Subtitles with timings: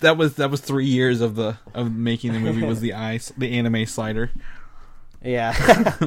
[0.00, 3.32] that was that was three years of the of making the movie was the ice
[3.36, 4.30] the anime slider.
[5.22, 5.52] Yeah,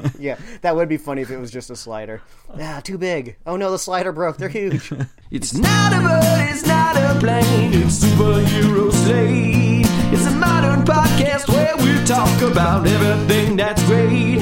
[0.20, 2.22] yeah, that would be funny if it was just a slider.
[2.58, 3.36] Yeah, too big.
[3.46, 4.38] Oh no, the slider broke.
[4.38, 4.92] They're huge.
[5.30, 9.86] It's not a bird, it's not a plane, it's superhero slate.
[10.14, 14.40] It's a modern podcast where we talk about everything that's great,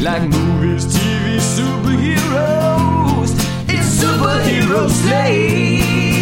[0.00, 3.30] like movies, TV, superheroes.
[3.68, 6.13] It's superhero slate.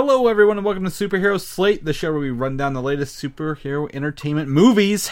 [0.00, 3.20] Hello, everyone, and welcome to Superhero Slate, the show where we run down the latest
[3.20, 5.10] superhero entertainment movies.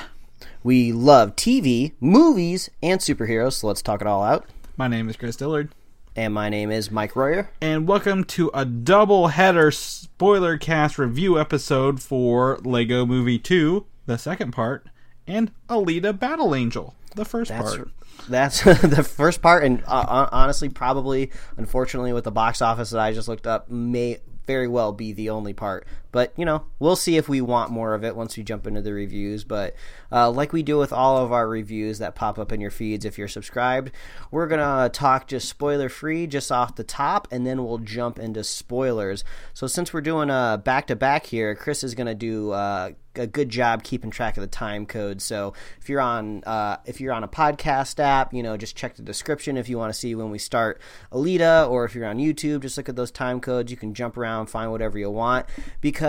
[0.63, 3.55] we love TV, movies, and superheroes.
[3.55, 4.47] So let's talk it all out.
[4.77, 5.71] My name is Chris Dillard,
[6.15, 7.51] And my name is Mike Royer.
[7.61, 14.19] and welcome to a double header spoiler cast review episode for Lego Movie 2, the
[14.19, 14.87] second part,
[15.27, 17.91] and Alita Battle Angel, the first That's part.
[18.29, 23.11] that's the first part, and uh, honestly, probably, unfortunately, with the box office that I
[23.13, 25.87] just looked up, may very well be the only part.
[26.13, 28.83] But you know, we'll see if we want more of it once we jump into
[28.83, 29.45] the reviews.
[29.45, 29.75] But
[30.11, 33.05] uh, like we do with all of our reviews that pop up in your feeds,
[33.05, 33.91] if you're subscribed,
[34.31, 38.45] we're gonna talk just spoiler free, just off the top, and then we'll jump into
[38.45, 39.25] spoilers.
[39.55, 42.53] So since we're doing a back to back here, Chris is gonna do.
[42.53, 45.23] Uh, a good job keeping track of the time code.
[45.23, 48.97] So if you're on uh, if you're on a podcast app, you know, just check
[48.97, 50.81] the description if you want to see when we start
[51.13, 53.71] Alita, or if you're on YouTube, just look at those time codes.
[53.71, 55.47] You can jump around, find whatever you want,
[55.81, 56.06] because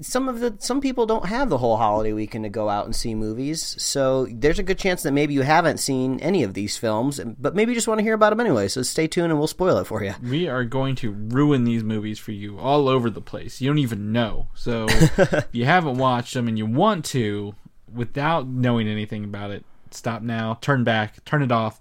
[0.00, 2.94] some of the some people don't have the whole holiday weekend to go out and
[2.94, 3.80] see movies.
[3.82, 7.54] So there's a good chance that maybe you haven't seen any of these films, but
[7.54, 8.68] maybe you just want to hear about them anyway.
[8.68, 10.14] So stay tuned and we'll spoil it for you.
[10.22, 13.60] We are going to ruin these movies for you all over the place.
[13.60, 14.48] You don't even know.
[14.54, 17.54] So if you haven't watched them and you want to,
[17.92, 21.80] without knowing anything about it, stop now, turn back, turn it off,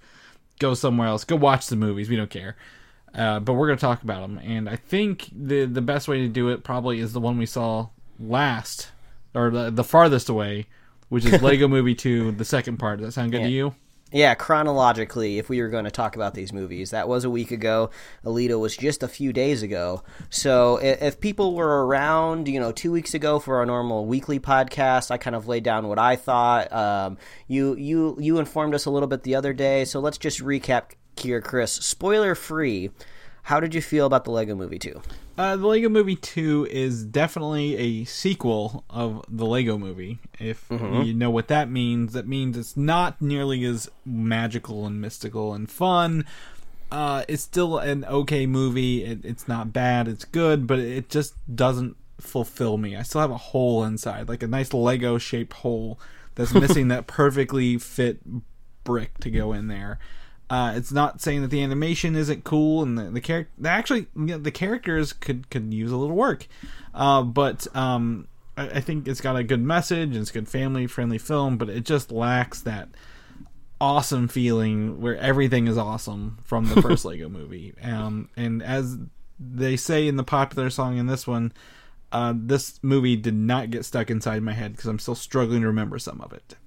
[0.60, 2.10] go somewhere else, go watch the movies.
[2.10, 2.56] We don't care.
[3.14, 6.22] Uh, but we're going to talk about them, and I think the the best way
[6.22, 7.90] to do it probably is the one we saw
[8.20, 8.90] last,
[9.36, 10.66] or the, the farthest away,
[11.10, 13.00] which is Lego Movie Two, the second part.
[13.00, 13.76] Does that sound good to you?
[14.14, 17.50] Yeah, chronologically, if we were going to talk about these movies, that was a week
[17.50, 17.90] ago.
[18.24, 20.04] Alita was just a few days ago.
[20.30, 24.40] So if, if people were around, you know, two weeks ago for our normal weekly
[24.40, 26.72] podcast, I kind of laid down what I thought.
[26.72, 27.18] Um,
[27.48, 30.92] you you you informed us a little bit the other day, so let's just recap
[31.18, 31.72] here, Chris.
[31.72, 32.92] Spoiler free.
[33.44, 35.02] How did you feel about the Lego Movie Two?
[35.38, 40.20] Uh, the Lego Movie 2 is definitely a sequel of the Lego Movie.
[40.40, 45.56] If you know what that means, that means it's not nearly as magical and mystical
[45.56, 46.26] and fun.
[46.92, 49.04] Uh, it's still an okay movie.
[49.04, 50.08] It, it's not bad.
[50.08, 52.96] It's good, but it just doesn't fulfill me.
[52.96, 56.00] I still have a hole inside, like a nice Lego shaped hole
[56.36, 58.20] that's missing that perfectly fit
[58.84, 59.98] brick to go in there.
[60.54, 64.26] Uh, it's not saying that the animation isn't cool and the, the character actually you
[64.26, 66.46] know, the characters could could use a little work,
[66.94, 70.48] uh, but um, I, I think it's got a good message and it's a good
[70.48, 72.90] family friendly film, but it just lacks that
[73.82, 77.74] awesome feeling where everything is awesome from the first Lego movie.
[77.82, 79.00] Um, and as
[79.40, 81.52] they say in the popular song in this one,
[82.12, 85.68] uh, this movie did not get stuck inside my head because I'm still struggling to
[85.68, 86.58] remember some of it.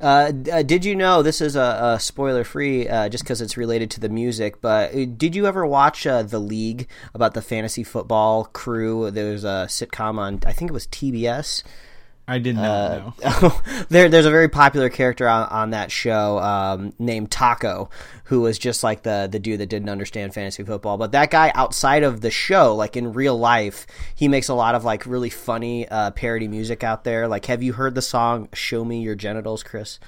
[0.00, 3.56] Uh, uh, did you know this is a, a spoiler free uh, just because it's
[3.56, 4.60] related to the music?
[4.60, 9.10] But uh, did you ever watch uh, the League about the fantasy football crew?
[9.10, 11.62] There was a sitcom on I think it was TBS.
[12.28, 13.52] I did not know.
[13.88, 17.88] there, there's a very popular character on, on that show um, named Taco,
[18.24, 20.98] who was just like the the dude that didn't understand fantasy football.
[20.98, 24.74] But that guy, outside of the show, like in real life, he makes a lot
[24.74, 27.28] of like really funny uh, parody music out there.
[27.28, 30.00] Like, have you heard the song "Show Me Your Genitals," Chris?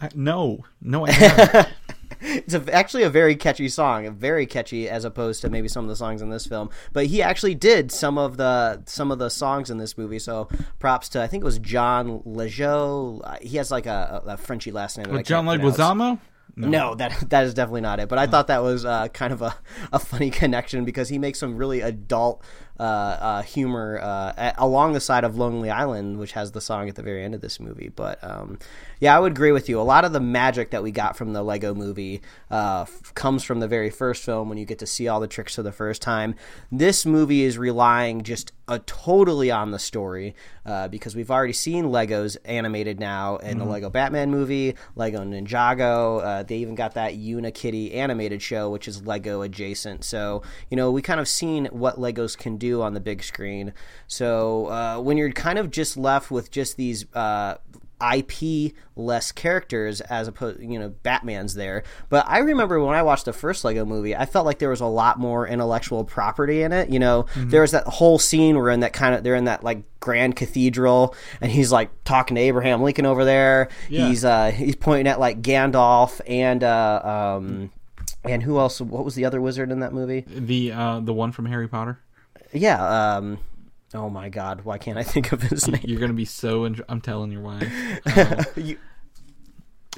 [0.00, 1.68] I- no, no, I haven't.
[2.20, 5.88] It's a, actually a very catchy song, very catchy as opposed to maybe some of
[5.88, 6.70] the songs in this film.
[6.92, 10.18] But he actually did some of the some of the songs in this movie.
[10.18, 12.22] So props to I think it was John.
[12.26, 15.12] Uh, He has like a, a Frenchy last name.
[15.14, 15.46] that John.
[15.46, 16.18] Leguizamo?
[16.58, 18.08] No, that that is definitely not it.
[18.08, 19.54] But I thought that was uh, kind of a,
[19.92, 22.42] a funny connection because he makes some really adult
[22.78, 26.94] uh, uh, humor uh, along the side of Lonely Island, which has the song at
[26.94, 27.88] the very end of this movie.
[27.88, 28.58] But um,
[29.00, 29.80] yeah, I would agree with you.
[29.80, 33.44] A lot of the magic that we got from the Lego Movie uh, f- comes
[33.44, 35.72] from the very first film when you get to see all the tricks for the
[35.72, 36.34] first time.
[36.72, 40.34] This movie is relying just uh, totally on the story
[40.64, 46.22] uh, because we've already seen Legos animated now in the Lego Batman movie, Lego Ninjago.
[46.24, 50.04] Uh, they even got that Unikitty animated show, which is Lego adjacent.
[50.04, 53.72] So you know we kind of seen what Legos can do on the big screen.
[54.06, 57.06] So uh, when you're kind of just left with just these.
[57.14, 57.56] Uh,
[57.98, 61.82] IP less characters as opposed, you know, Batman's there.
[62.10, 64.82] But I remember when I watched the first Lego movie, I felt like there was
[64.82, 66.90] a lot more intellectual property in it.
[66.90, 67.48] You know, Mm-hmm.
[67.48, 70.36] there was that whole scene where in that kind of they're in that like grand
[70.36, 73.68] cathedral and he's like talking to Abraham Lincoln over there.
[73.88, 74.08] Yeah.
[74.08, 77.00] He's uh he's pointing at like Gandalf and uh
[77.38, 77.70] um
[78.24, 80.20] and who else what was the other wizard in that movie?
[80.28, 81.98] The uh, the one from Harry Potter.
[82.56, 83.38] Yeah, um
[83.94, 85.80] oh my god, why can't I think of his name?
[85.84, 86.64] You're gonna be so.
[86.64, 87.70] In- I'm telling you why.
[88.06, 88.78] Uh, You-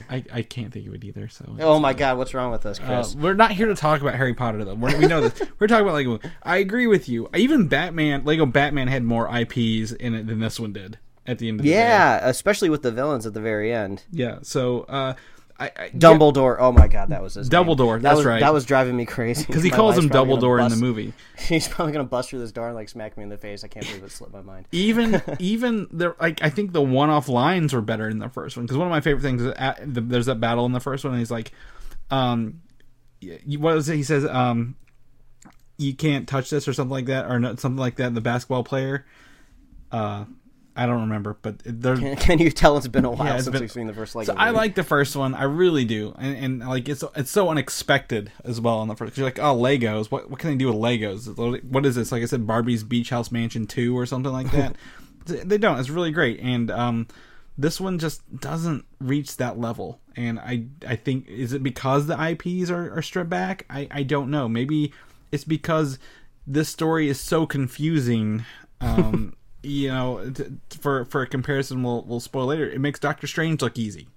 [0.08, 1.26] I I can't think of it either.
[1.28, 1.56] So.
[1.58, 4.32] oh my god, what's wrong with us, Uh, we're not here to talk about Harry
[4.32, 4.74] Potter though.
[4.74, 5.42] We're, we know this.
[5.58, 6.20] We're talking about Lego.
[6.42, 7.28] I agree with you.
[7.34, 10.98] Even Batman, Lego Batman had more IPs in it than this one did.
[11.26, 11.76] At the end of the day.
[11.76, 14.04] yeah, especially with the villains at the very end.
[14.12, 14.38] Yeah.
[14.42, 15.12] So, uh,
[15.60, 16.56] I, I Dumbledore.
[16.60, 17.64] Oh my god, that was his name.
[17.64, 18.40] Dumbledore, That that's was, right.
[18.40, 20.76] That was driving me crazy because he My calls him probably gonna Dumbledore in the
[20.76, 21.12] movie.
[21.38, 23.64] He's probably gonna bust through this door and like smack me in the face.
[23.64, 24.66] I can't believe it slipped my mind.
[24.72, 28.66] Even even there, like I think the one-off lines were better in the first one
[28.66, 31.04] because one of my favorite things is at, the, there's that battle in the first
[31.04, 31.14] one.
[31.14, 31.50] and He's like,
[32.10, 32.62] um,
[33.20, 33.96] y- what was it?
[33.96, 34.76] He says, um,
[35.76, 38.14] you can't touch this or something like that, or no, something like that.
[38.14, 39.06] The basketball player,
[39.90, 40.24] uh,
[40.78, 43.60] I don't remember, but there's Can you tell it's been a while Yeah, since been-
[43.62, 44.32] we've seen the first Lego?
[44.32, 45.34] So I like the first one.
[45.34, 49.16] I really do, and, and like it's it's so unexpected as well on the first.
[49.16, 50.10] you you're like, oh, Legos.
[50.10, 51.64] What what can they do with Legos?
[51.64, 52.12] What is this?
[52.12, 54.76] Like I said, Barbie's Beach House Mansion two or something like that.
[55.26, 55.78] they don't.
[55.80, 57.08] It's really great, and um,
[57.58, 60.00] this one just doesn't reach that level.
[60.16, 63.66] And I I think is it because the IPs are, are stripped back?
[63.68, 64.48] I I don't know.
[64.48, 64.92] Maybe
[65.32, 65.98] it's because
[66.46, 68.44] this story is so confusing.
[68.80, 69.34] Um,
[69.68, 70.44] you know, t-
[70.80, 72.68] for for a comparison, we'll we'll spoil later.
[72.68, 74.08] It makes Doctor Strange look easy.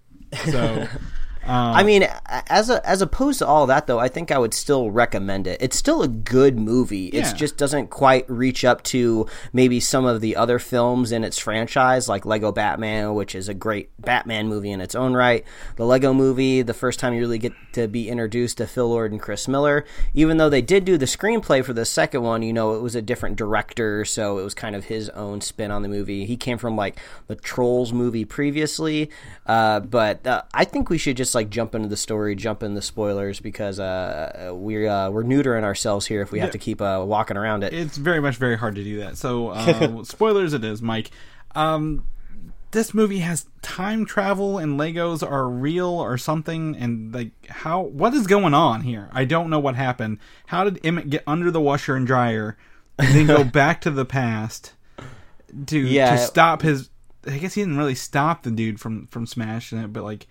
[0.46, 0.88] So,
[1.44, 4.54] um, I mean, as a, as opposed to all that, though, I think I would
[4.54, 5.62] still recommend it.
[5.62, 7.08] It's still a good movie.
[7.08, 11.40] It just doesn't quite reach up to maybe some of the other films in its
[11.40, 15.44] franchise, like Lego Batman, which is a great Batman movie in its own right.
[15.78, 19.12] The Lego movie, the first time you really get to be introduced to Phil Lord
[19.12, 22.54] and Chris Miller, even though they did do the screenplay for the second one, you
[22.54, 25.82] know, it was a different director, so it was kind of his own spin on
[25.82, 26.26] the movie.
[26.26, 29.10] He came from like the Trolls movie previously,
[29.48, 32.74] uh, but uh, I think we should just like jump into the story, jump in
[32.74, 36.82] the spoilers because uh, we're uh, we're neutering ourselves here if we have to keep
[36.82, 37.74] uh, walking around it.
[37.74, 39.18] it's very much very hard to do that.
[39.18, 41.12] So, uh, spoilers it is, Mike.
[41.56, 42.06] Um,
[42.72, 48.14] this movie has time travel and Legos are real or something, and like how what
[48.14, 49.10] is going on here?
[49.12, 50.20] I don't know what happened.
[50.48, 52.58] How did Emmett get under the washer and dryer
[52.98, 54.74] and then go back to the past
[55.66, 56.12] to Yeah.
[56.12, 56.90] to stop his?
[57.28, 60.26] I guess he didn't really stop the dude from from smashing it, but like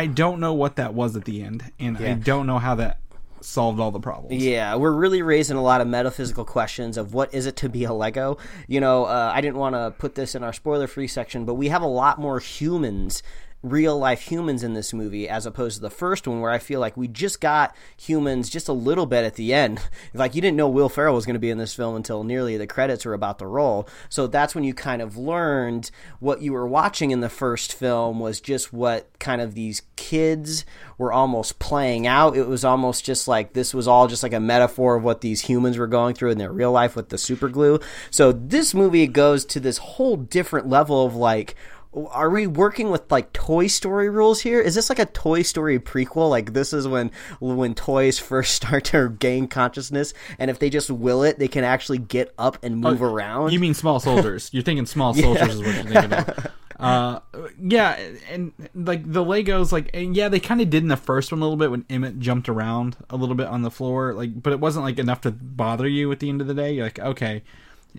[0.00, 3.00] I don't know what that was at the end, and I don't know how that
[3.42, 4.42] solved all the problems.
[4.42, 7.84] Yeah, we're really raising a lot of metaphysical questions of what is it to be
[7.84, 8.38] a Lego.
[8.66, 11.54] You know, uh, I didn't want to put this in our spoiler free section, but
[11.54, 13.22] we have a lot more humans,
[13.62, 16.80] real life humans in this movie as opposed to the first one, where I feel
[16.80, 19.80] like we just got humans just a little bit at the end.
[20.12, 22.56] Like you didn't know Will Ferrell was going to be in this film until nearly
[22.56, 23.88] the credits were about to roll.
[24.08, 28.18] So that's when you kind of learned what you were watching in the first film
[28.18, 30.64] was just what kind of these kids
[30.98, 32.36] were almost playing out.
[32.36, 35.42] It was almost just like this was all just like a metaphor of what these
[35.42, 37.78] humans were going through in their real life with the super glue.
[38.10, 41.54] So this movie goes to this whole different level of like
[41.92, 44.60] are we working with like Toy Story rules here?
[44.60, 46.30] Is this like a Toy Story prequel?
[46.30, 47.10] Like this is when
[47.40, 51.64] when toys first start to gain consciousness, and if they just will it, they can
[51.64, 53.44] actually get up and move around.
[53.44, 54.50] Oh, You mean small soldiers?
[54.52, 56.46] You're thinking small soldiers is what you're thinking of.
[56.78, 57.20] Uh,
[57.60, 57.98] yeah,
[58.30, 61.40] and like the Legos, like and yeah, they kind of did in the first one
[61.40, 64.52] a little bit when Emmett jumped around a little bit on the floor, like, but
[64.52, 66.72] it wasn't like enough to bother you at the end of the day.
[66.72, 67.42] You're like, okay,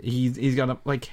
[0.02, 1.12] he's he's got a like.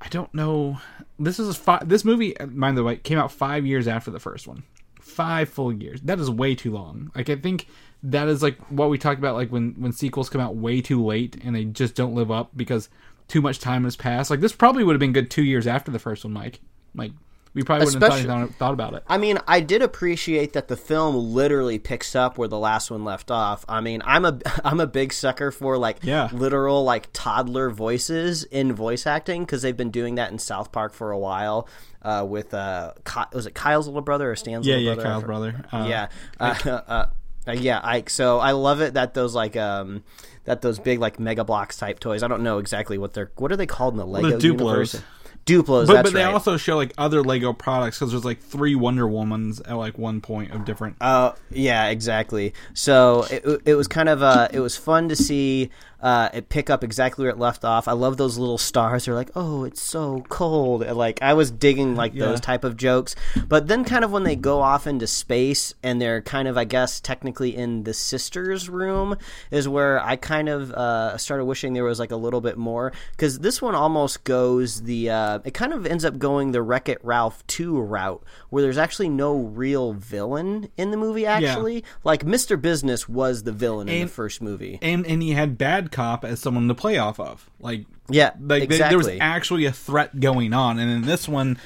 [0.00, 0.78] I don't know.
[1.18, 1.88] This is five.
[1.88, 4.62] This movie, uh, mind the way, came out five years after the first one.
[5.00, 6.00] Five full years.
[6.02, 7.10] That is way too long.
[7.14, 7.66] Like I think
[8.02, 11.04] that is like what we talked about, like when when sequels come out way too
[11.04, 12.88] late and they just don't live up because
[13.28, 14.30] too much time has passed.
[14.30, 16.60] Like this probably would have been good two years after the first one, Mike.
[16.94, 17.12] Like
[17.52, 19.02] we probably wouldn't have Especially- thought, thought about it.
[19.08, 23.04] I mean, I did appreciate that the film literally picks up where the last one
[23.04, 23.64] left off.
[23.68, 26.28] I mean, I'm a I'm a big sucker for like Yeah.
[26.32, 30.92] literal like toddler voices in voice acting because they've been doing that in South Park
[30.92, 31.66] for a while.
[32.02, 35.10] Uh, with uh, Ky- was it Kyle's little brother or Stan's Yeah, little yeah, brother?
[35.10, 35.64] Kyle's brother.
[35.72, 37.06] Uh, yeah, uh, uh,
[37.48, 38.08] uh, yeah, Ike.
[38.10, 40.02] So I love it that those like um
[40.44, 42.22] that those big like Mega Bloks type toys.
[42.22, 44.42] I don't know exactly what they're what are they called in the Lego Duplos.
[44.42, 45.02] universe?
[45.46, 45.86] Duplos.
[45.86, 46.32] But but they right.
[46.32, 50.20] also show like other Lego products because there's like three Wonder Womans at like one
[50.20, 50.96] point of different.
[51.00, 52.54] Uh, yeah, exactly.
[52.74, 55.70] So it, it was kind of uh, it was fun to see
[56.02, 57.88] uh, it pick up exactly where it left off.
[57.88, 59.04] I love those little stars.
[59.04, 60.86] They're like, oh, it's so cold.
[60.86, 62.26] Like I was digging like Yeah.
[62.26, 63.14] those type of jokes.
[63.48, 66.64] But then kind of when they go off into space and they're kind of I
[66.64, 69.16] guess technically in the sisters room
[69.50, 72.92] is where I kind of uh, started wishing there was like a little bit more
[73.12, 76.88] because this one almost goes the uh, it kind of ends up going the Wreck
[76.88, 82.24] It Ralph 2 route where there's actually no real villain in the movie actually like
[82.24, 82.60] Mr.
[82.60, 86.24] Business was the villain in And- the first movie and and he had bad cop
[86.24, 87.48] as someone to play off of.
[87.60, 91.58] Like yeah like they- there was actually a threat going on, and in this one,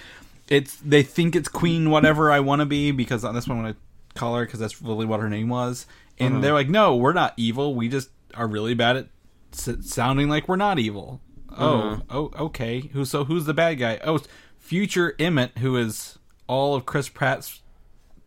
[0.48, 3.64] it's they think it's Queen whatever I want to be because on this one I'm
[3.64, 3.76] gonna
[4.14, 5.86] call her because that's really what her name was,
[6.18, 6.42] and Uh-huh.
[6.42, 7.74] they're like, no, we're not evil.
[7.74, 9.06] We just are really bad at
[9.52, 11.20] s- sounding like we're not evil.
[11.50, 11.98] Uh-huh.
[12.10, 12.80] Oh, oh, okay.
[12.92, 13.24] Who so?
[13.24, 14.00] Who's the bad guy?
[14.04, 14.18] Oh,
[14.58, 17.60] future Emmett, who is all of Chris Pratt's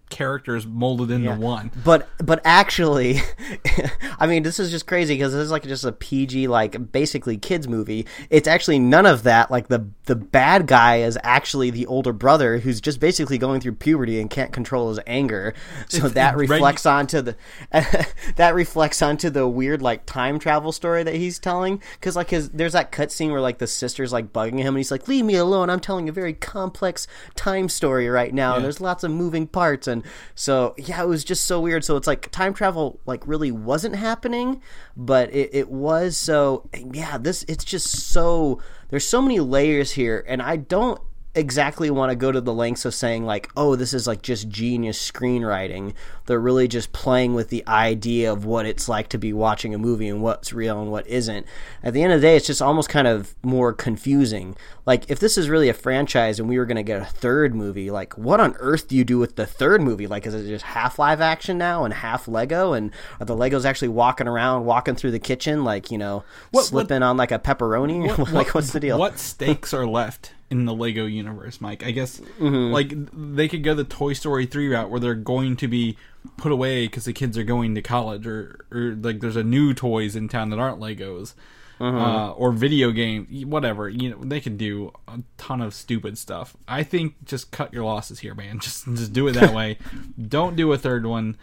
[0.10, 1.72] characters molded into one.
[1.84, 3.20] But but actually,
[4.20, 7.38] I mean, this is just crazy because this is like just a PG, like basically
[7.38, 8.06] kids movie.
[8.30, 9.52] It's actually none of that.
[9.52, 13.74] Like the the bad guy is actually the older brother who's just basically going through
[13.76, 15.54] puberty and can't control his anger.
[15.90, 17.36] So It's- that reflects onto the
[18.36, 21.82] that reflects onto the weird like time travel story that he's telling.
[21.94, 24.92] Because like his there's that cutscene where like the sister's like bugging him and he's
[24.92, 25.70] like, "Leave me alone!
[25.70, 28.56] I'm telling a very complex time story right now.
[28.56, 29.97] And there's lots of moving parts and
[30.36, 31.84] so yeah it was just so weird.
[31.84, 34.62] So it's like time travel like really wasn't happening
[34.96, 36.18] but it, it was.
[36.18, 41.00] So yeah this it's just so there's so many layers here and i don't
[41.38, 44.50] exactly want to go to the lengths of saying like oh this is like just
[44.50, 45.94] genius screenwriting.
[46.26, 49.78] They're really just playing with the idea of what it's like to be watching a
[49.78, 51.46] movie and what's real and what isn't.
[51.84, 54.58] At the end of the day it's just almost kind of more confusing.
[54.86, 57.56] Like if this is really a franchise and we were going to get a third
[57.56, 60.08] movie like what on earth do you do with the third movie?
[60.08, 62.74] Like is it just half live action now and half lego?
[62.74, 66.66] And are the legos actually walking around walking through the kitchen like you know What-
[66.66, 68.32] slipping on like a pepperoni?
[68.34, 68.98] like what's the deal?
[69.00, 71.86] What stakes are left in the Lego universe, Mike?
[71.86, 72.74] I guess Mm-hmm.
[72.74, 72.94] like
[73.36, 75.98] they could go the Toy Story three route where they're going to be
[76.38, 79.74] put away because the kids are going to college, or or like there's a new
[79.74, 81.34] toys in town that aren't Legos.
[81.80, 81.96] Mm-hmm.
[81.96, 86.58] Uh, or video game, whatever you know, they could do a ton of stupid stuff.
[86.68, 88.58] I think just cut your losses here, man.
[88.62, 89.78] Just just do it that way.
[90.28, 91.38] Don't do a third one.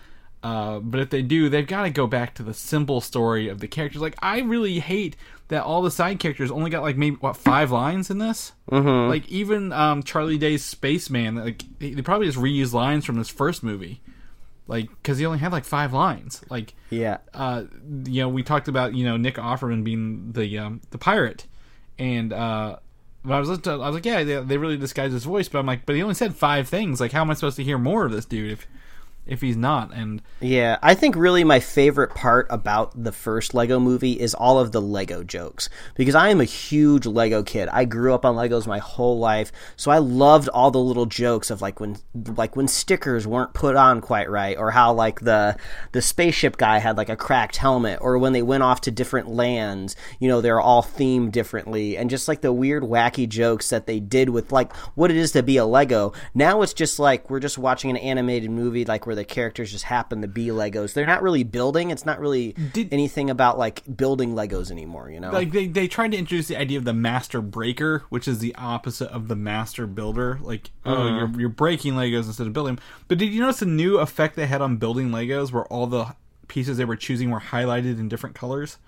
[0.45, 3.61] Uh, but if they do, they've got to go back to the simple story of
[3.61, 4.03] the characters.
[4.03, 5.17] Like I really hate
[5.49, 8.53] that all the side characters only got like maybe what five lines in this.
[8.71, 9.09] Mm-hmm.
[9.09, 13.63] Like even um, Charlie Day's spaceman, like they probably just reused lines from this first
[13.63, 14.03] movie,
[14.67, 16.43] like because he only had like five lines.
[16.51, 17.65] Like yeah uh,
[18.05, 21.47] you know, we talked about you know Nick Offerman being the um, the pirate,
[21.99, 22.77] and uh,
[23.23, 25.49] when I was listening, to, I was like, yeah, they, they really disguised his voice,
[25.49, 27.01] but I'm like, but he only said five things.
[27.01, 28.67] Like, how am I supposed to hear more of this dude if
[29.27, 29.93] if he's not?
[29.95, 34.59] And Yeah, I think really my favorite part about the first Lego movie is all
[34.59, 37.69] of the Lego jokes because I am a huge Lego kid.
[37.69, 41.51] I grew up on Legos my whole life, so I loved all the little jokes
[41.51, 41.97] of like when
[42.37, 45.57] like when stickers weren't put on quite right or how like the
[45.93, 49.29] the spaceship guy had like a cracked helmet or when they went off to different
[49.29, 53.87] lands, you know, they're all themed differently and just like the weird wacky jokes that
[53.87, 56.13] they did with like what it is to be a Lego.
[56.35, 59.85] Now it's just like we're just watching an animated movie like where the characters just
[59.85, 60.93] happen to be Legos.
[60.93, 61.91] They're not really building.
[61.91, 65.31] It's not really Did- anything about like building Legos anymore, you know?
[65.31, 68.55] like they they tried to introduce the idea of the master breaker, which is the
[68.57, 70.39] opposite of the master builder.
[70.43, 71.17] Like, oh, uh-huh.
[71.17, 72.79] you're you're breaking Legos instead of building.
[73.07, 76.17] But did you notice the new effect they had on building Legos, where all the
[76.49, 78.79] pieces they were choosing were highlighted in different colors?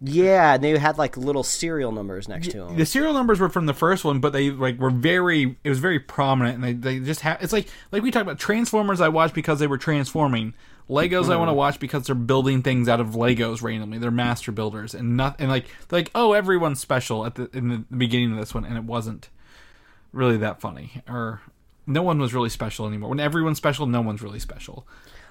[0.00, 2.76] Yeah, and they had like little serial numbers next to them.
[2.76, 5.56] The serial numbers were from the first one, but they like were very.
[5.64, 7.42] It was very prominent, and they, they just have.
[7.42, 9.00] It's like like we talked about Transformers.
[9.00, 10.54] I watched because they were transforming.
[10.88, 11.56] Legos I want to mm-hmm.
[11.56, 13.98] watch because they're building things out of Legos randomly.
[13.98, 17.78] They're master builders, and not and like like oh everyone's special at the in the
[17.94, 19.28] beginning of this one, and it wasn't
[20.12, 21.02] really that funny.
[21.08, 21.42] Or
[21.86, 23.10] no one was really special anymore.
[23.10, 24.86] When everyone's special, no one's really special.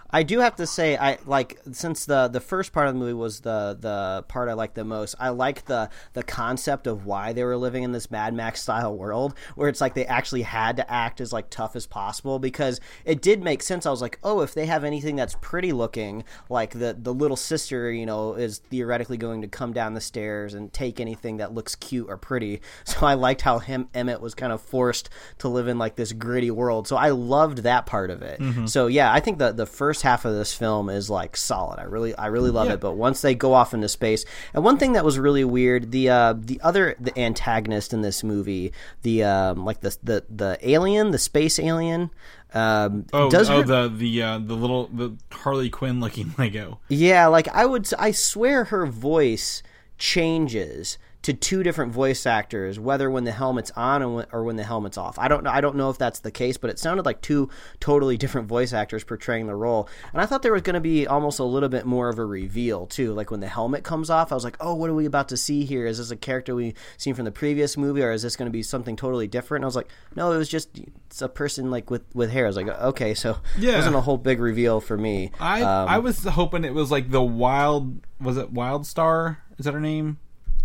[0.09, 3.13] I do have to say, I like since the the first part of the movie
[3.13, 5.15] was the the part I liked the most.
[5.19, 8.95] I like the the concept of why they were living in this Mad Max style
[8.95, 12.79] world, where it's like they actually had to act as like tough as possible because
[13.05, 13.85] it did make sense.
[13.85, 17.37] I was like, oh, if they have anything that's pretty looking, like the the little
[17.37, 21.53] sister, you know, is theoretically going to come down the stairs and take anything that
[21.53, 22.61] looks cute or pretty.
[22.87, 25.09] So I liked how him Emmett was kind of forced
[25.39, 26.87] to live in like this gritty world.
[26.87, 28.39] So I loved that part of it.
[28.39, 28.65] Mm-hmm.
[28.67, 31.79] So yeah, I think the the first half of this film is like solid.
[31.79, 32.73] I really I really love Yeah.
[32.73, 32.79] it.
[32.79, 36.09] But once they go off into space, and one thing that was really weird, the
[36.09, 41.11] uh, the other the antagonist in this movie, the um, like the the the alien,
[41.11, 42.09] the space alien.
[42.53, 46.79] Um, Oh, does oh her- the the uh, the little the Harley Quinn looking Lego.
[46.87, 49.61] yeah, like I would, I swear her voice
[49.97, 54.97] changes to two different voice actors, whether when the helmet's on or when the helmet's
[54.97, 55.19] off.
[55.19, 55.49] I don't know.
[55.49, 57.49] I don't know if that's the case, but it sounded like two
[57.81, 59.89] totally different voice actors portraying the role.
[60.13, 62.23] And I thought there was going to be almost a little bit more of a
[62.23, 63.11] reveal too.
[63.11, 65.35] Like when the helmet comes off, I was like, "Oh, what are we about to
[65.35, 65.85] see here?
[65.85, 68.53] Is this a character we've seen from the previous movie, or is this going to
[68.53, 71.69] be something totally different?" And I was like, "No, it was just it's a person
[71.69, 73.73] like with with hair." I was like, "Okay, so yeah.
[73.73, 76.89] it wasn't a whole big reveal for me." I um, I was hoping it was
[76.89, 79.39] like the wild was it Wild Star?
[79.57, 80.19] Is that her name?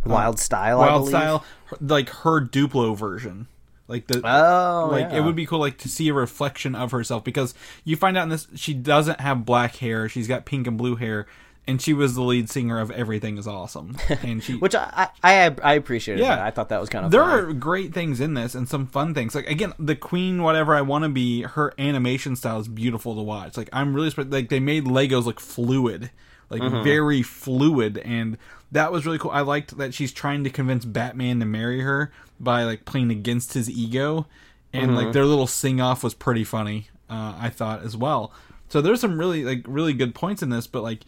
[0.05, 1.45] Wild Style, Wild Style,
[1.81, 3.47] like her Duplo version.
[3.89, 5.19] Like the oh, like yeah.
[5.19, 7.53] it would be cool like to see a reflection of herself because
[7.85, 10.97] you find out in this she doesn't have black hair, she's got pink and blue
[10.97, 11.27] hair,
[11.67, 15.55] and she was the lead singer of Everything Is Awesome, and she which I I,
[15.63, 16.23] I appreciated.
[16.23, 16.47] Yeah, that.
[16.47, 17.31] I thought that was kind of there fun.
[17.33, 19.35] are great things in this and some fun things.
[19.35, 23.23] Like again, the Queen, whatever I want to be, her animation style is beautiful to
[23.23, 23.57] watch.
[23.57, 26.11] Like I'm really like they made Legos look fluid,
[26.51, 26.83] like mm-hmm.
[26.83, 28.39] very fluid and
[28.73, 29.31] that was really cool.
[29.31, 32.11] I liked that she's trying to convince Batman to marry her
[32.41, 34.27] by like playing against his ego,
[34.73, 34.97] and mm-hmm.
[34.97, 36.89] like their little sing off was pretty funny.
[37.09, 38.33] Uh, I thought as well.
[38.69, 41.03] So there's some really like really good points in this, but like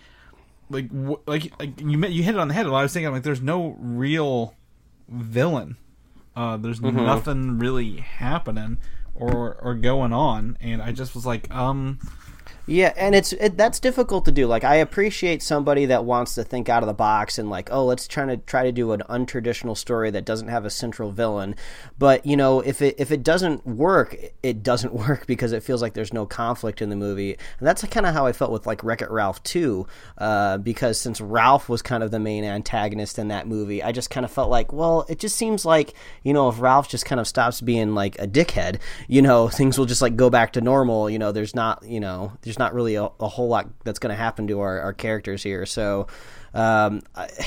[0.69, 0.91] like
[1.27, 2.67] like like you you hit it on the head.
[2.67, 4.55] A I was thinking like there's no real
[5.09, 5.77] villain.
[6.37, 6.97] Uh, there's mm-hmm.
[6.97, 8.79] nothing really happening
[9.15, 11.99] or or going on, and I just was like, um,
[12.67, 14.47] yeah, and it's it, that's difficult to do.
[14.47, 17.85] Like I appreciate somebody that wants to think out of the box and like, oh,
[17.85, 21.57] let's try to try to do an untraditional story that doesn't have a central villain.
[21.99, 25.83] But you know, if it if it doesn't work, it doesn't work because it feels
[25.83, 27.33] like there's no conflict in the movie.
[27.59, 30.99] And that's kind of how I felt with like Wreck It Ralph too, uh, because
[30.99, 34.31] since Ralph was kind of the main antagonist in that movie, I just kind of
[34.31, 35.93] felt like, well, it just seems like
[36.23, 39.79] you know, if Ralph just kind of stops being like a dickhead, you know, things
[39.79, 41.11] will just like go back to normal.
[41.11, 43.99] You know, there's not, you know, there's there's not really a, a whole lot that's
[43.99, 45.67] going to happen to our, our characters here.
[45.67, 46.07] So
[46.55, 47.03] um,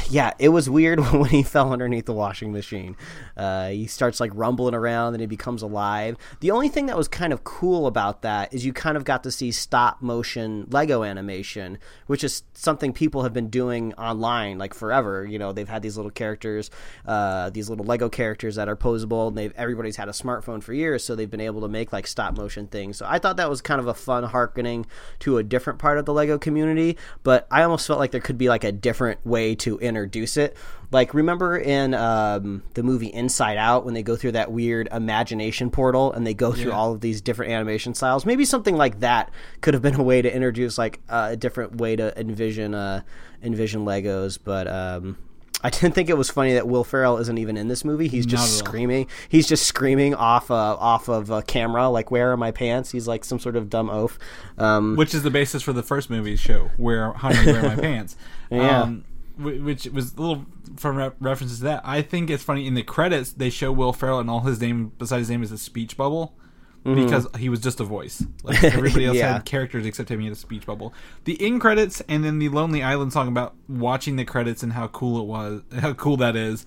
[0.09, 2.95] yeah, it was weird when he fell underneath the washing machine.
[3.35, 6.17] Uh, he starts like rumbling around and he becomes alive.
[6.41, 9.23] The only thing that was kind of cool about that is you kind of got
[9.23, 14.73] to see stop motion Lego animation, which is something people have been doing online like
[14.73, 15.25] forever.
[15.25, 16.69] You know, they've had these little characters,
[17.05, 20.73] uh, these little Lego characters that are posable, and they've everybody's had a smartphone for
[20.73, 22.97] years, so they've been able to make like stop motion things.
[22.97, 24.85] So I thought that was kind of a fun harkening
[25.19, 28.37] to a different part of the Lego community, but I almost felt like there could
[28.37, 30.57] be like a different different way to introduce it.
[30.89, 35.69] Like, remember in um, the movie Inside Out when they go through that weird imagination
[35.69, 36.77] portal and they go through yeah.
[36.77, 38.25] all of these different animation styles?
[38.25, 39.29] Maybe something like that
[39.61, 43.01] could have been a way to introduce like uh, a different way to envision uh,
[43.43, 44.39] envision Legos.
[44.43, 45.19] But um,
[45.63, 48.07] I didn't think it was funny that Will Ferrell isn't even in this movie.
[48.07, 49.07] He's just screaming.
[49.27, 53.07] He's just screaming off uh, off of a camera, like "Where are my pants?" He's
[53.07, 54.19] like some sort of dumb oaf.
[54.57, 57.75] Um, Which is the basis for the first movie's show, "Where Honey, Where Are My
[57.81, 58.15] Pants?"
[58.51, 58.81] yeah.
[58.83, 59.03] Um,
[59.37, 60.45] which was a little
[60.77, 61.81] from re- references to that.
[61.83, 64.91] I think it's funny in the credits they show Will Ferrell and all his name
[64.97, 66.35] besides his name is a speech bubble
[66.87, 67.05] mm-hmm.
[67.05, 68.23] because he was just a voice.
[68.43, 69.33] Like everybody else yeah.
[69.33, 70.21] had characters except him.
[70.21, 70.93] He had a speech bubble.
[71.25, 74.87] The in credits and then the Lonely Island song about watching the credits and how
[74.87, 76.65] cool it was, how cool that is.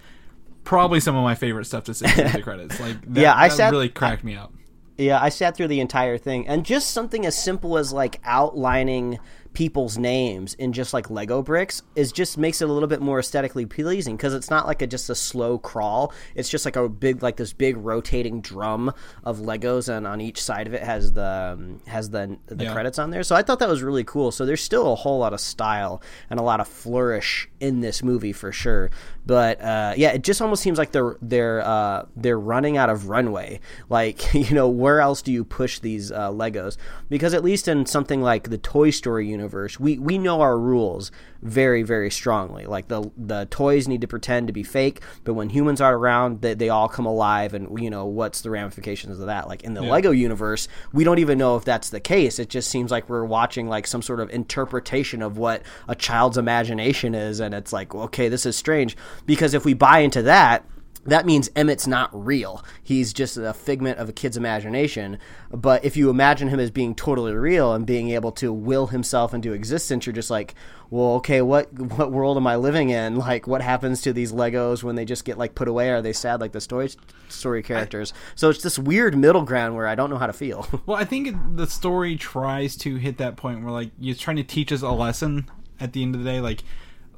[0.63, 2.79] Probably some of my favorite stuff to see in the credits.
[2.79, 4.53] Like that, yeah, I that sat, really cracked me up.
[4.99, 9.19] Yeah, I sat through the entire thing, and just something as simple as like outlining
[9.53, 13.19] people's names in just like Lego bricks is just makes it a little bit more
[13.19, 16.13] aesthetically pleasing because it's not like a just a slow crawl.
[16.35, 18.93] It's just like a big like this big rotating drum
[19.25, 22.73] of Legos, and on each side of it has the um, has the the yeah.
[22.73, 23.23] credits on there.
[23.23, 24.31] So I thought that was really cool.
[24.31, 28.03] So there's still a whole lot of style and a lot of flourish in this
[28.03, 28.91] movie for sure.
[29.27, 33.09] But uh, yeah, it just almost seems like they're they're uh, they're running out of
[33.09, 33.61] runway.
[33.89, 36.77] Like you know, where else do you push these uh, Legos?
[37.09, 39.40] Because at least in something like the Toy Story universe,
[39.79, 41.11] we we know our rules
[41.43, 42.67] very very strongly.
[42.67, 46.43] Like the the toys need to pretend to be fake, but when humans are around,
[46.43, 49.49] they, they all come alive, and you know what's the ramifications of that.
[49.49, 49.91] Like in the yeah.
[49.91, 52.39] Lego universe, we don't even know if that's the case.
[52.39, 56.39] It just seems like we're watching like some sort of interpretation of what a child's
[56.39, 60.65] imagination is, and it's like okay, this is strange because if we buy into that
[61.05, 62.63] that means Emmett's not real.
[62.83, 65.19] He's just a figment of a kid's imagination.
[65.51, 69.33] But if you imagine him as being totally real and being able to will himself
[69.33, 70.55] into existence, you're just like,
[70.91, 73.21] well, okay, what what world am I living in?
[73.31, 75.91] Like, what happens to these Legos when they just get like put away?
[75.91, 76.91] Are they sad like the story
[77.29, 78.13] story characters?
[78.35, 80.67] So it's this weird middle ground where I don't know how to feel.
[80.87, 84.43] well, I think the story tries to hit that point where like you're trying to
[84.43, 86.65] teach us a lesson at the end of the day, like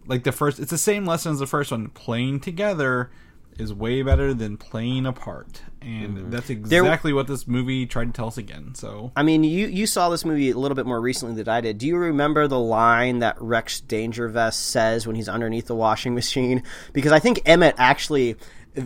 [0.07, 0.61] like the first.
[0.61, 3.11] It's the same lesson as the first one, playing together
[3.59, 6.31] is way better than playing a part, and mm-hmm.
[6.31, 8.75] that's exactly what this movie tried to tell us again.
[8.75, 11.61] So I mean, you you saw this movie a little bit more recently than I
[11.61, 11.79] did.
[11.79, 16.63] Do you remember the line that Rex Dangervest says when he's underneath the washing machine?
[16.93, 18.37] Because I think Emmett actually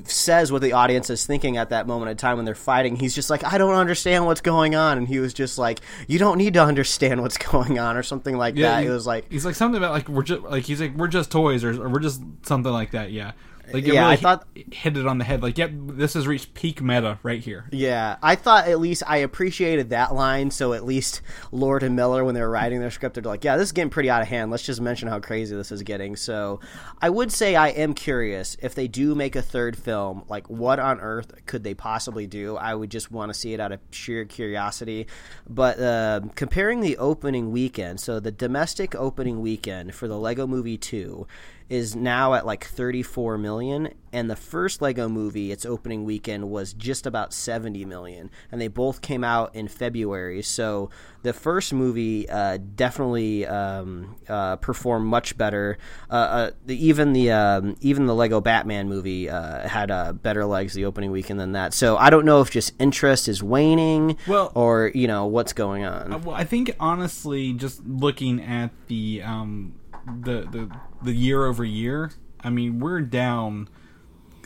[0.04, 2.96] says what the audience is thinking at that moment in time when they're fighting.
[2.96, 6.18] He's just like, I don't understand what's going on, and he was just like, you
[6.18, 8.82] don't need to understand what's going on, or something like that.
[8.82, 11.08] he- It was like, he's like something about like we're just like he's like we're
[11.08, 13.12] just toys or, or we're just something like that.
[13.12, 13.32] Yeah,
[13.72, 15.42] like Yeah, really I thought- hit, hit it on the head.
[15.42, 17.66] Like, yep, this has reached peak meta right here.
[17.72, 20.50] Yeah, I thought at least I appreciated that line.
[20.50, 21.20] So at least
[21.52, 23.90] Lord and Miller, when they were writing their script, they're like, "Yeah, this is getting
[23.90, 24.50] pretty out of hand.
[24.50, 26.60] Let's just mention how crazy this is getting." So
[27.00, 30.78] I would say I am curious if they do make a third film, like what
[30.78, 32.56] on earth could they possibly do?
[32.56, 35.06] I would just want to see it out of sheer curiosity.
[35.48, 40.78] But uh, comparing the opening weekend, so the domestic opening weekend for the Lego Movie
[40.78, 41.26] Two
[41.68, 46.72] is now at like 34 million and the first lego movie its opening weekend was
[46.72, 50.42] just about 70 million and they both came out in february.
[50.42, 50.90] So
[51.22, 55.76] the first movie uh, definitely um, uh, performed much better.
[56.08, 60.44] Uh, uh, the, even the um, even the lego batman movie uh, had uh, better
[60.44, 61.74] legs the opening weekend than that.
[61.74, 65.84] So i don't know if just interest is waning Well- or you know what's going
[65.84, 66.22] on.
[66.22, 69.74] Well, I think honestly, just looking at the um
[70.06, 70.70] the the
[71.02, 73.68] the year over year, I mean, we're down.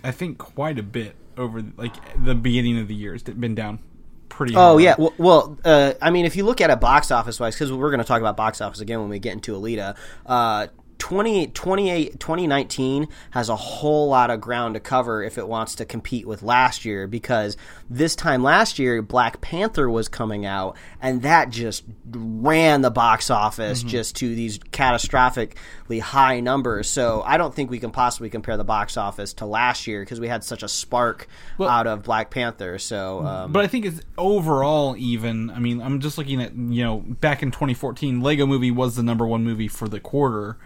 [0.03, 1.95] I think quite a bit over like
[2.25, 3.15] the beginning of the year.
[3.15, 3.81] It's been down
[4.29, 4.57] pretty.
[4.57, 4.83] Oh hard.
[4.83, 7.71] yeah, well, well uh, I mean, if you look at it box office wise, because
[7.73, 9.97] we're going to talk about box office again when we get into Alita.
[10.25, 10.69] Uh,
[11.01, 15.85] 20, 28 2019 has a whole lot of ground to cover if it wants to
[15.85, 17.57] compete with last year because
[17.89, 23.31] this time last year Black Panther was coming out and that just ran the box
[23.31, 26.89] office just to these catastrophically high numbers.
[26.89, 30.21] So I don't think we can possibly compare the box office to last year because
[30.21, 31.27] we had such a spark
[31.59, 32.79] out of Black Panther.
[32.79, 35.51] So um, But I think it's overall even.
[35.51, 39.03] I mean, I'm just looking at you know back in 2014, Lego Movie was the
[39.03, 40.59] number one movie for the quarter.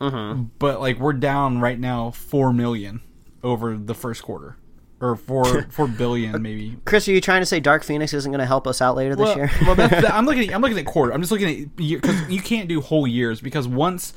[0.00, 0.44] Mm-hmm.
[0.58, 3.00] But like we're down right now four million
[3.42, 4.56] over the first quarter,
[5.00, 6.76] or four four billion maybe.
[6.84, 9.14] Chris, are you trying to say Dark Phoenix isn't going to help us out later
[9.14, 9.50] this Well, year?
[9.62, 10.44] well that's, that, I'm looking.
[10.48, 11.12] At, I'm looking at quarter.
[11.12, 14.14] I'm just looking at because you can't do whole years because once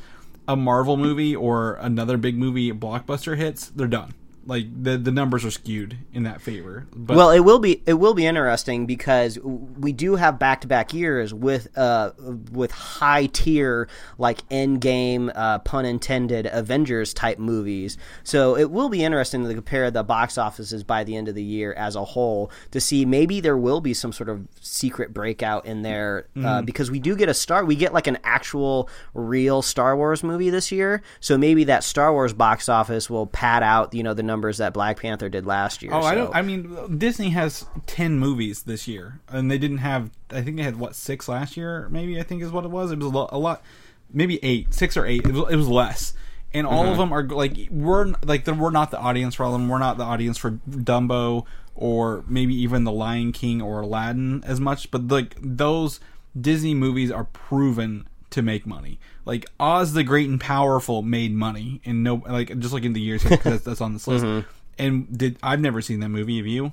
[0.47, 4.13] a Marvel movie or another big movie blockbuster hits, they're done.
[4.45, 6.87] Like the the numbers are skewed in that favor.
[6.93, 10.67] But well, it will be it will be interesting because we do have back to
[10.67, 12.11] back years with uh
[12.51, 17.97] with high tier like Endgame uh, pun intended Avengers type movies.
[18.23, 21.43] So it will be interesting to compare the box offices by the end of the
[21.43, 25.65] year as a whole to see maybe there will be some sort of secret breakout
[25.65, 29.61] in there uh, because we do get a star we get like an actual real
[29.61, 31.01] Star Wars movie this year.
[31.19, 34.73] So maybe that Star Wars box office will pad out you know the numbers that
[34.73, 35.93] Black Panther did last year.
[35.93, 36.35] Oh, I don't.
[36.35, 40.09] I mean, Disney has ten movies this year, and they didn't have.
[40.31, 41.87] I think they had what six last year.
[41.89, 42.91] Maybe I think is what it was.
[42.91, 43.29] It was a lot.
[43.31, 43.63] A lot
[44.11, 45.25] maybe eight, six or eight.
[45.25, 46.13] It was, it was less,
[46.53, 46.99] and all of mm-hmm.
[46.99, 49.69] them are like we're like we're not the audience for all of them.
[49.69, 54.59] We're not the audience for Dumbo or maybe even The Lion King or Aladdin as
[54.59, 54.91] much.
[54.91, 55.99] But like those
[56.39, 58.99] Disney movies are proven to make money.
[59.25, 63.01] Like Oz the Great and Powerful made money, and no, like just like in the
[63.01, 64.47] years that's, that's on this list.
[64.75, 66.37] And did I've never seen that movie?
[66.37, 66.71] Have you?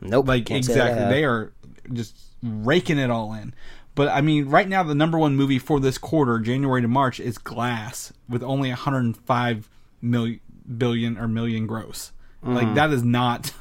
[0.00, 0.26] Nope.
[0.26, 1.52] Like can't that I exactly, they are
[1.92, 3.52] just raking it all in.
[3.94, 7.20] But I mean, right now the number one movie for this quarter, January to March,
[7.20, 9.68] is Glass with only 105
[10.00, 10.40] million
[10.78, 12.12] billion or million gross.
[12.42, 12.54] Mm-hmm.
[12.54, 13.52] Like that is not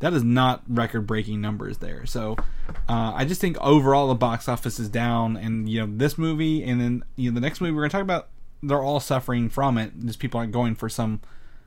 [0.00, 2.06] that is not record breaking numbers there.
[2.06, 2.36] So
[2.88, 6.62] uh, I just think overall the box office is down, and you know this movie
[6.62, 8.28] and then you know the next movie we're gonna talk about,
[8.62, 9.92] they're all suffering from it.
[10.04, 11.20] Just people aren't going for some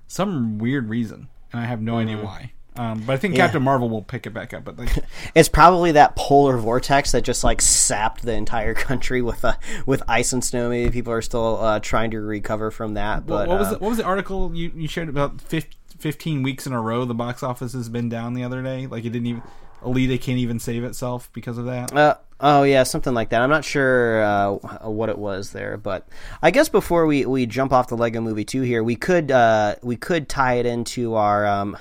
[0.08, 2.54] some weird reason, and I have no idea why.
[2.76, 4.63] Um, but I think Captain Marvel will pick it back up.
[4.63, 4.89] But like,
[5.36, 10.02] It's probably that polar vortex that just like sapped the entire country with uh, with
[10.08, 10.70] ice and snow.
[10.70, 13.26] Maybe people are still uh, trying to recover from that.
[13.26, 15.68] But what was uh, the, what was the article you, you shared about fif-
[16.00, 18.88] 15 weeks in a row the box office has been down the other day?
[18.88, 19.44] Like it didn't even
[19.82, 21.96] Alita can't even save itself because of that.
[21.96, 23.42] Uh, oh yeah, something like that.
[23.42, 24.52] I'm not sure uh,
[24.90, 26.08] what it was there, but
[26.42, 29.76] I guess before we, we jump off the Lego Movie two here, we could uh,
[29.82, 31.46] we could tie it into our.
[31.46, 31.78] Um,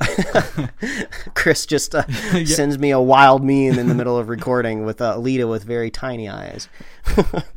[1.34, 2.06] Chris just uh,
[2.44, 5.90] sends me a wild meme in the middle of recording with uh, Alita with very
[5.90, 6.68] tiny eyes.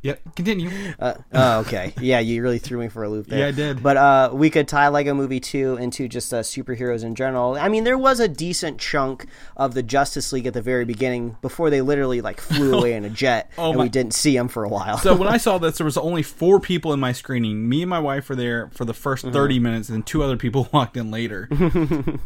[0.02, 0.70] Yep, continue.
[1.00, 1.94] Uh, oh, okay.
[2.02, 3.40] Yeah, you really threw me for a loop there.
[3.40, 3.82] Yeah, I did.
[3.82, 7.56] But uh, we could tie Lego Movie 2 into just uh, superheroes in general.
[7.56, 11.38] I mean, there was a decent chunk of the Justice League at the very beginning
[11.42, 14.36] before they literally like flew away in a jet, Oh and my- we didn't see
[14.36, 14.98] them for a while.
[14.98, 17.70] So when I saw this, there was only four people in my screening.
[17.70, 19.32] Me and my wife were there for the 1st Mm-hmm.
[19.32, 21.48] 30 minutes, and two other people walked in later.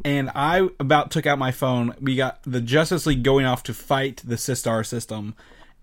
[0.03, 1.93] and I about took out my phone.
[2.01, 5.35] We got the Justice League going off to fight the Systar system,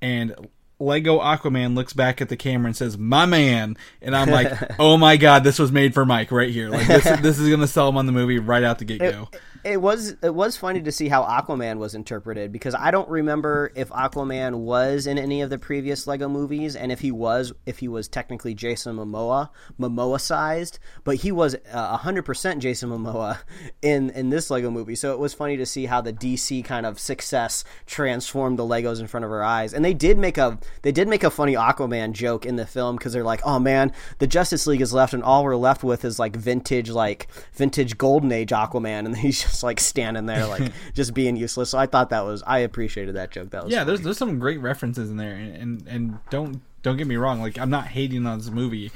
[0.02, 0.34] and
[0.80, 4.96] Lego Aquaman looks back at the camera and says, "My man," and I'm like, "Oh
[4.96, 6.68] my god, this was made for Mike right here.
[6.68, 9.28] Like this, this is gonna sell him on the movie right out the get go."
[9.64, 13.72] It was it was funny to see how Aquaman was interpreted because I don't remember
[13.74, 17.78] if Aquaman was in any of the previous Lego movies, and if he was, if
[17.78, 19.48] he was technically Jason Momoa,
[19.80, 23.38] Momoa sized, but he was uh, hundred percent Jason Momoa
[23.80, 24.94] in in this Lego movie.
[24.94, 29.00] So it was funny to see how the DC kind of success transformed the Legos
[29.00, 31.54] in front of our eyes, and they did make a they did make a funny
[31.54, 35.14] Aquaman joke in the film because they're like, oh man, the Justice League is left,
[35.14, 39.40] and all we're left with is like vintage like vintage Golden Age Aquaman, and he's
[39.40, 41.70] just like standing there like just being useless.
[41.70, 43.50] So I thought that was I appreciated that joke.
[43.50, 46.96] That was Yeah, there's there's some great references in there, and, and and don't don't
[46.96, 47.40] get me wrong.
[47.40, 48.90] Like I'm not hating on this movie.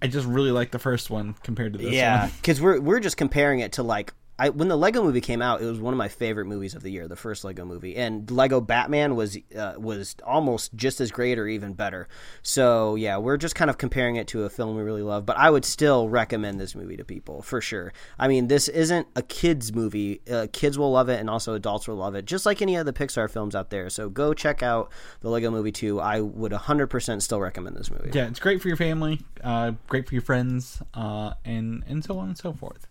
[0.00, 3.16] I just really like the first one compared to this yeah, because we're we're just
[3.16, 4.12] comparing it to like.
[4.38, 6.82] I, when the Lego Movie came out, it was one of my favorite movies of
[6.82, 11.10] the year, the first Lego Movie, and Lego Batman was uh, was almost just as
[11.10, 12.08] great or even better.
[12.42, 15.26] So yeah, we're just kind of comparing it to a film we really love.
[15.26, 17.92] But I would still recommend this movie to people for sure.
[18.16, 21.88] I mean, this isn't a kids movie; uh, kids will love it, and also adults
[21.88, 23.90] will love it, just like any of the Pixar films out there.
[23.90, 26.00] So go check out the Lego Movie 2.
[26.00, 28.10] I would 100% still recommend this movie.
[28.12, 32.18] Yeah, it's great for your family, uh, great for your friends, uh, and and so
[32.18, 32.86] on and so forth.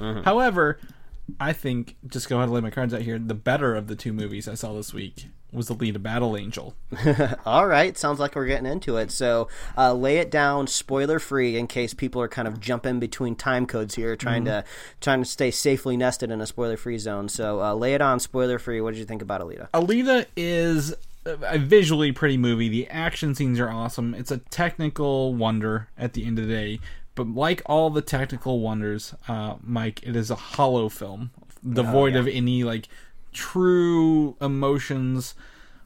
[0.00, 0.78] However,
[1.38, 3.18] I think just go ahead and lay my cards out here.
[3.18, 6.74] The better of the two movies I saw this week was Alita Battle Angel.
[7.46, 9.10] All right, sounds like we're getting into it.
[9.10, 13.34] So uh, lay it down, spoiler free, in case people are kind of jumping between
[13.34, 14.64] time codes here, trying to
[15.00, 17.28] trying to stay safely nested in a spoiler free zone.
[17.28, 18.80] So uh, lay it on, spoiler free.
[18.80, 19.68] What did you think about Alita?
[19.70, 20.94] Alita is
[21.26, 22.68] a visually pretty movie.
[22.68, 24.14] The action scenes are awesome.
[24.14, 26.80] It's a technical wonder at the end of the day.
[27.14, 31.30] But like all the technical wonders, uh, Mike, it is a hollow film,
[31.68, 32.88] devoid of any like
[33.32, 35.34] true emotions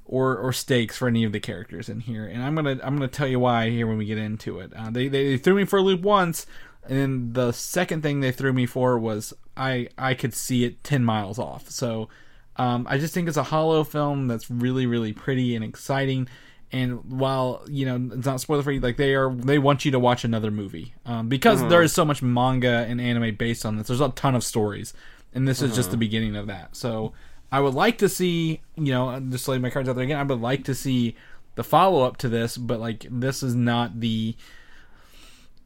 [0.04, 2.26] or or stakes for any of the characters in here.
[2.26, 4.72] And I'm gonna I'm gonna tell you why here when we get into it.
[4.76, 6.46] Uh, they they threw me for a loop once,
[6.86, 10.84] and then the second thing they threw me for was I I could see it
[10.84, 11.70] ten miles off.
[11.70, 12.08] So
[12.56, 16.28] um, I just think it's a hollow film that's really really pretty and exciting.
[16.74, 20.00] And while you know it's not spoiler free, like they are, they want you to
[20.00, 23.86] watch another movie um, because there is so much manga and anime based on this.
[23.86, 24.92] There's a ton of stories,
[25.32, 26.74] and this is just the beginning of that.
[26.74, 27.12] So
[27.52, 30.18] I would like to see, you know, just lay my cards out there again.
[30.18, 31.14] I would like to see
[31.54, 34.34] the follow up to this, but like this is not the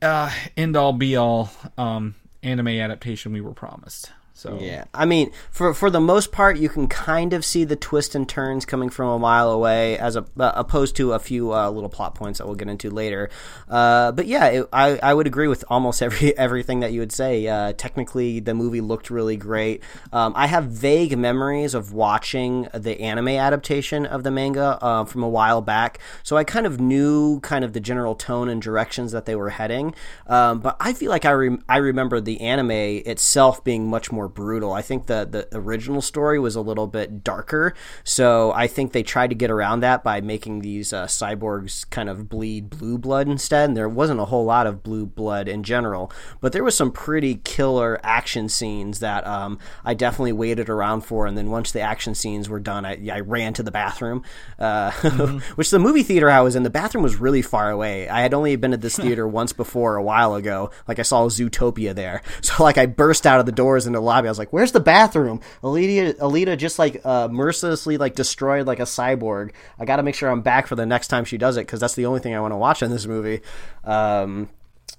[0.02, 4.12] uh, end all be all um, anime adaptation we were promised.
[4.38, 7.74] So Yeah, I mean, for for the most part, you can kind of see the
[7.74, 11.52] twists and turns coming from a mile away, as a, uh, opposed to a few
[11.52, 13.30] uh, little plot points that we'll get into later.
[13.68, 17.10] Uh, but yeah, it, I I would agree with almost every everything that you would
[17.10, 17.48] say.
[17.48, 19.82] Uh, technically, the movie looked really great.
[20.12, 25.24] Um, I have vague memories of watching the anime adaptation of the manga uh, from
[25.24, 29.10] a while back, so I kind of knew kind of the general tone and directions
[29.10, 29.96] that they were heading.
[30.28, 34.46] Um, but I feel like I rem- I remember the anime itself being much more
[34.48, 34.72] brutal.
[34.72, 39.02] I think the the original story was a little bit darker, so I think they
[39.02, 43.28] tried to get around that by making these uh, cyborgs kind of bleed blue blood
[43.28, 43.68] instead.
[43.68, 46.10] And there wasn't a whole lot of blue blood in general,
[46.40, 51.26] but there was some pretty killer action scenes that um, I definitely waited around for.
[51.26, 54.22] And then once the action scenes were done, I, I ran to the bathroom,
[54.58, 54.90] uh,
[55.54, 58.08] which the movie theater I was in, the bathroom was really far away.
[58.08, 60.70] I had only been at this theater once before a while ago.
[60.86, 63.98] Like I saw Zootopia there, so like I burst out of the doors and into
[63.98, 64.28] the lobby.
[64.28, 68.80] I was like, "Where's the bathroom?" Alita, Alita just like uh, mercilessly like destroyed like
[68.80, 69.52] a cyborg.
[69.78, 71.80] I got to make sure I'm back for the next time she does it because
[71.80, 73.40] that's the only thing I want to watch in this movie.
[73.84, 74.48] Um,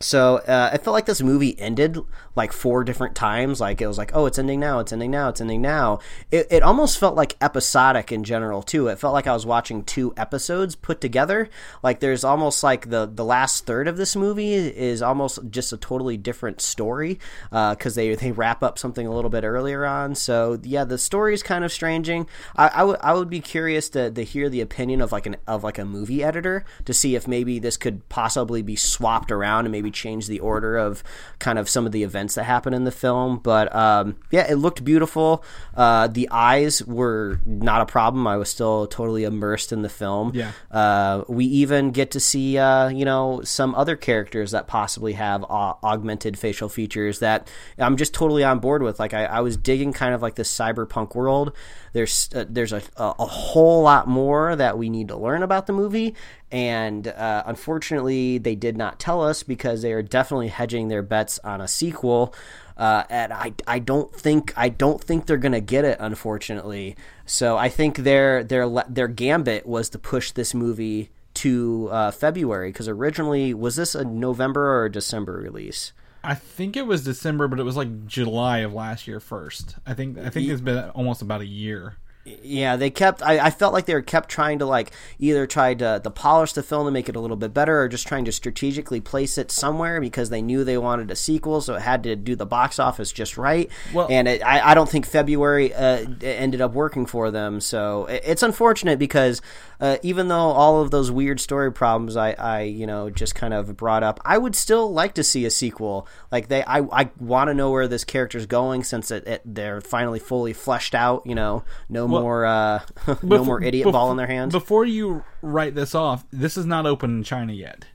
[0.02, 1.98] so uh, I felt like this movie ended
[2.34, 3.60] like four different times.
[3.60, 6.00] Like it was like, oh, it's ending now, it's ending now, it's ending now.
[6.32, 8.88] It, it almost felt like episodic in general too.
[8.88, 11.50] It felt like I was watching two episodes put together.
[11.84, 15.78] Like there's almost like the the last third of this movie is almost just a
[15.78, 20.16] totally different story because they they wrap up something a little bit earlier on.
[20.16, 22.26] So yeah, the story is kind of stranging.
[22.56, 25.36] I, I would I would be curious to, to hear the opinion of like an
[25.46, 29.66] of like a movie editor to see if maybe this could possibly be swapped around
[29.66, 31.04] and maybe maybe change the order of
[31.40, 33.40] kind of some of the events that happen in the film.
[33.44, 35.44] But um, yeah, it looked beautiful.
[35.76, 38.28] Uh, the eyes were not a problem.
[38.28, 40.32] I was still totally immersed in the film.
[40.34, 40.52] Yeah.
[40.72, 45.44] Uh, we even get to see, uh, you know, some other characters that possibly have
[45.44, 49.00] au- augmented facial features that I'm just totally on board with.
[49.00, 51.54] Like I, I was digging kind of like this cyberpunk world.
[51.94, 55.66] There's uh, there's a, a, a whole lot more that we need to learn about
[55.66, 56.14] the movie,
[56.52, 61.40] and uh, unfortunately, they did not tell us because they are definitely hedging their bets
[61.44, 62.34] on a sequel.
[62.76, 66.96] Uh, and I, I don't think I don't think they're gonna get it, unfortunately.
[67.26, 72.70] So I think their their their gambit was to push this movie to uh, February
[72.70, 75.94] because originally was this a November or a December release?
[76.24, 79.76] I think it was December, but it was like July of last year first.
[79.86, 81.96] I think I think it's been almost about a year.
[82.26, 83.24] Yeah, they kept.
[83.24, 86.54] I, I felt like they were kept trying to like either try to, to polish
[86.54, 89.38] the film to make it a little bit better, or just trying to strategically place
[89.38, 92.46] it somewhere because they knew they wanted a sequel, so it had to do the
[92.46, 93.70] box office just right.
[93.94, 97.62] Well- and it, I, I don't think February uh, ended up working for them.
[97.62, 99.42] So it, it's unfortunate because
[99.80, 103.54] uh, even though all of those weird story problems I, I you know just kind
[103.54, 106.06] of brought up, I would still like to see a sequel.
[106.32, 109.80] Like they, I, I want to know where this character's going since it, it, they're
[109.82, 111.26] finally fully fleshed out.
[111.26, 112.82] You know, no more uh,
[113.24, 114.54] no more idiot ball in their hands.
[114.54, 117.86] Before you write this off, this is not open in China yet,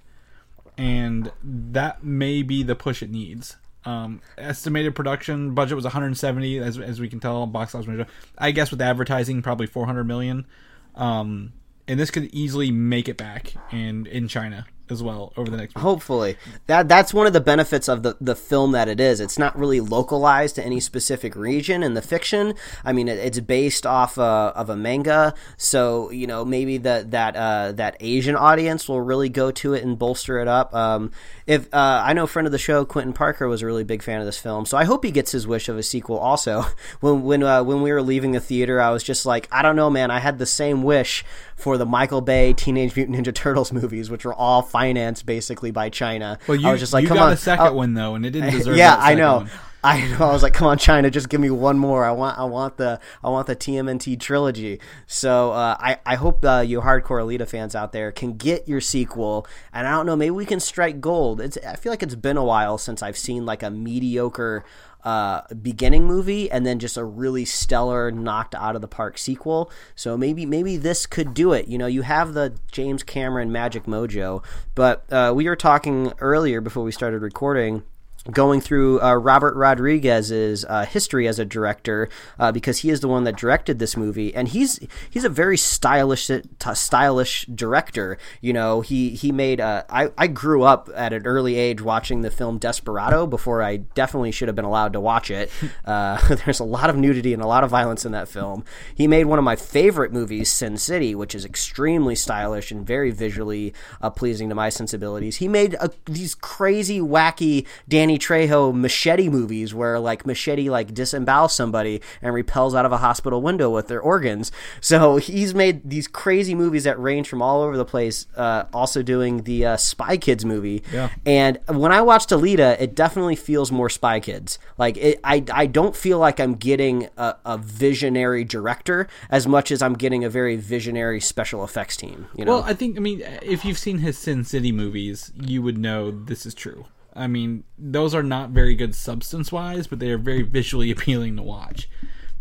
[0.79, 3.57] and that may be the push it needs.
[3.87, 7.46] Um, estimated production budget was 170, as as we can tell.
[7.46, 8.07] Box office, measure.
[8.38, 10.46] I guess with advertising, probably 400 million.
[10.94, 11.53] Um,
[11.87, 15.77] and this could easily make it back in in China as well over the next.
[15.79, 19.20] Hopefully, that that's one of the benefits of the the film that it is.
[19.20, 22.55] It's not really localized to any specific region in the fiction.
[22.85, 27.11] I mean, it, it's based off uh, of a manga, so you know maybe that
[27.12, 30.75] that uh, that Asian audience will really go to it and bolster it up.
[30.75, 31.11] Um,
[31.47, 34.03] if uh, I know a friend of the show, Quentin Parker, was a really big
[34.03, 36.18] fan of this film, so I hope he gets his wish of a sequel.
[36.18, 36.66] Also,
[37.01, 39.77] when when uh, when we were leaving the theater, I was just like, I don't
[39.77, 40.11] know, man.
[40.11, 41.25] I had the same wish
[41.57, 45.89] for the Michael Bay Teenage Mutant Ninja Turtles movies, which were all financed basically by
[45.89, 46.39] China.
[46.49, 48.17] Well, you, I was just like, you come got on, a second Oh, one though,
[48.17, 48.77] and it didn't deserve.
[48.77, 49.37] yeah, I know.
[49.39, 49.51] one.
[49.85, 50.25] I know.
[50.31, 52.07] I was like, "Come on, China, just give me one more.
[52.07, 56.43] I want, I want the, I want the TMNT trilogy." So uh, I, I hope
[56.43, 59.47] uh, you hardcore Alita fans out there can get your sequel.
[59.75, 61.39] And I don't know, maybe we can strike gold.
[61.43, 64.65] It's, I feel like it's been a while since I've seen like a mediocre
[65.05, 69.71] uh, beginning movie and then just a really stellar knocked out of the park sequel.
[69.95, 71.69] So maybe maybe this could do it.
[71.69, 76.61] You know, you have the James Cameron magic mojo, but uh, we were talking earlier
[76.61, 77.83] before we started recording
[78.31, 82.09] going through uh, Robert Rodriguez's uh, history as a director
[82.39, 85.57] uh, because he is the one that directed this movie, and he's he's a very
[85.57, 86.31] stylish
[86.75, 88.19] stylish director.
[88.41, 89.61] You know, he he made.
[89.61, 93.77] Uh, I I grew up at an early age watching the film Desperado before I
[93.77, 95.51] definitely should have been allowed to watch it.
[95.85, 98.65] Uh, there's a lot of nudity and a lot of violence in that film.
[98.95, 103.11] He made one of my favorite movies, Sin City, which is extremely stylish and very
[103.11, 105.37] visually uh, pleasing to my sensibilities.
[105.37, 111.50] He made a, these crazy, wacky Danny Trejo machete movies where like machete like disembowels
[111.50, 114.50] somebody and repels out of a hospital window with their organs.
[114.81, 118.27] So he's made these crazy movies that range from all over the place.
[118.37, 120.83] Uh, also doing the uh, Spy Kids movie.
[120.92, 121.11] Yeah.
[121.24, 124.59] And when I watched Alita, it definitely feels more Spy Kids.
[124.77, 129.70] Like it, I, I don't feel like I'm getting a, a visionary director as much
[129.70, 132.27] as I'm getting a very visionary special effects team.
[132.37, 132.57] You know.
[132.57, 136.11] Well, I think I mean if you've seen his Sin City movies, you would know
[136.11, 136.87] this is true.
[137.14, 141.37] I mean, those are not very good substance wise, but they are very visually appealing
[141.37, 141.88] to watch.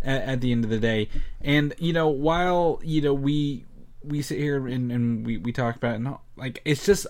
[0.01, 1.07] At, at the end of the day,
[1.39, 3.63] and you know, while you know we
[4.03, 7.07] we sit here and, and we we talk about it, and all- like it's just.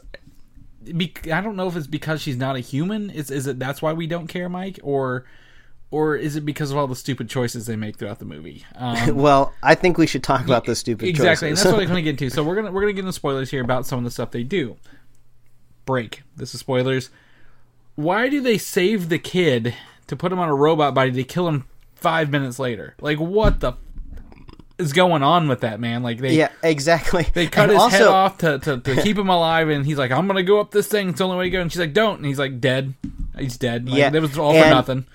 [0.86, 3.10] I don't know if it's because she's not a human.
[3.10, 5.26] Is is it that's why we don't care, Mike, or
[5.94, 8.66] or is it because of all the stupid choices they make throughout the movie?
[8.76, 11.66] Um, well, I think we should talk about the stupid exactly, and choices.
[11.66, 12.32] that's what I'm going to get into.
[12.32, 14.44] So we're gonna we're gonna get into spoilers here about some of the stuff they
[14.44, 14.76] do.
[15.86, 16.24] Break.
[16.36, 17.12] This is spoilers.
[17.96, 19.74] Why do they save the kid
[20.08, 22.96] to put him on a robot body to kill him five minutes later?
[23.00, 23.78] Like what the f-
[24.80, 26.02] is going on with that man?
[26.04, 27.28] Like they yeah, exactly.
[27.34, 29.98] they cut And his also, head off to, to, to keep him alive, and he's
[29.98, 31.10] like, "I'm gonna go up this thing.
[31.10, 32.94] It's the only way to go." And she's like, "Don't." And he's like, "Dead."
[33.38, 33.90] He's dead.
[33.90, 35.06] Like, Yeah, it was all for nothing.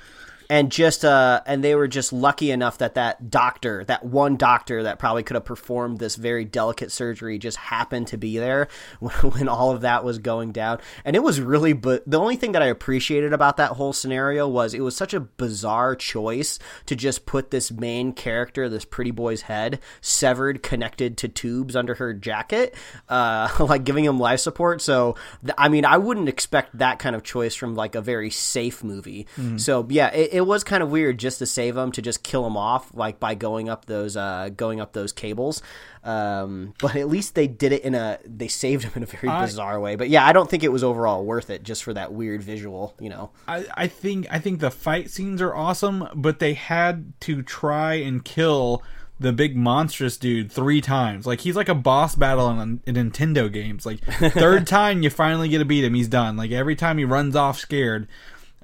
[0.50, 4.82] And just uh and they were just lucky enough that that doctor that one doctor
[4.82, 8.68] that probably could have performed this very delicate surgery just happened to be there
[9.00, 10.78] when, when all of that was going down.
[11.04, 14.48] And it was really but the only thing that i appreciated about that whole scenario
[14.48, 19.10] was it was such a bizarre choice to just put this main character this pretty
[19.10, 22.74] boy's head severed connected to tubes under her jacket
[23.08, 24.80] uh like giving him life support.
[24.80, 28.30] So th- i mean i wouldn't expect that kind of choice from like a very
[28.30, 29.26] safe movie.
[29.58, 32.42] So yeah it, it was kind of weird just to save them to just kill
[32.44, 35.60] them off like by going up those uh going up those cables
[36.04, 39.28] um but at least they did it in a they saved them in a very
[39.28, 41.92] I- bizarre way but yeah i don't think it was overall worth it just for
[41.92, 46.08] that weird visual you know I, I think I think the fight scenes are awesome,
[46.14, 48.82] but they had to try and kill
[49.20, 51.26] the big monstrous dude three times.
[51.26, 53.84] Like he's like a boss battle in, in Nintendo games.
[53.84, 56.36] Like third time you finally get to beat him, he's done.
[56.36, 58.06] Like every time he runs off scared.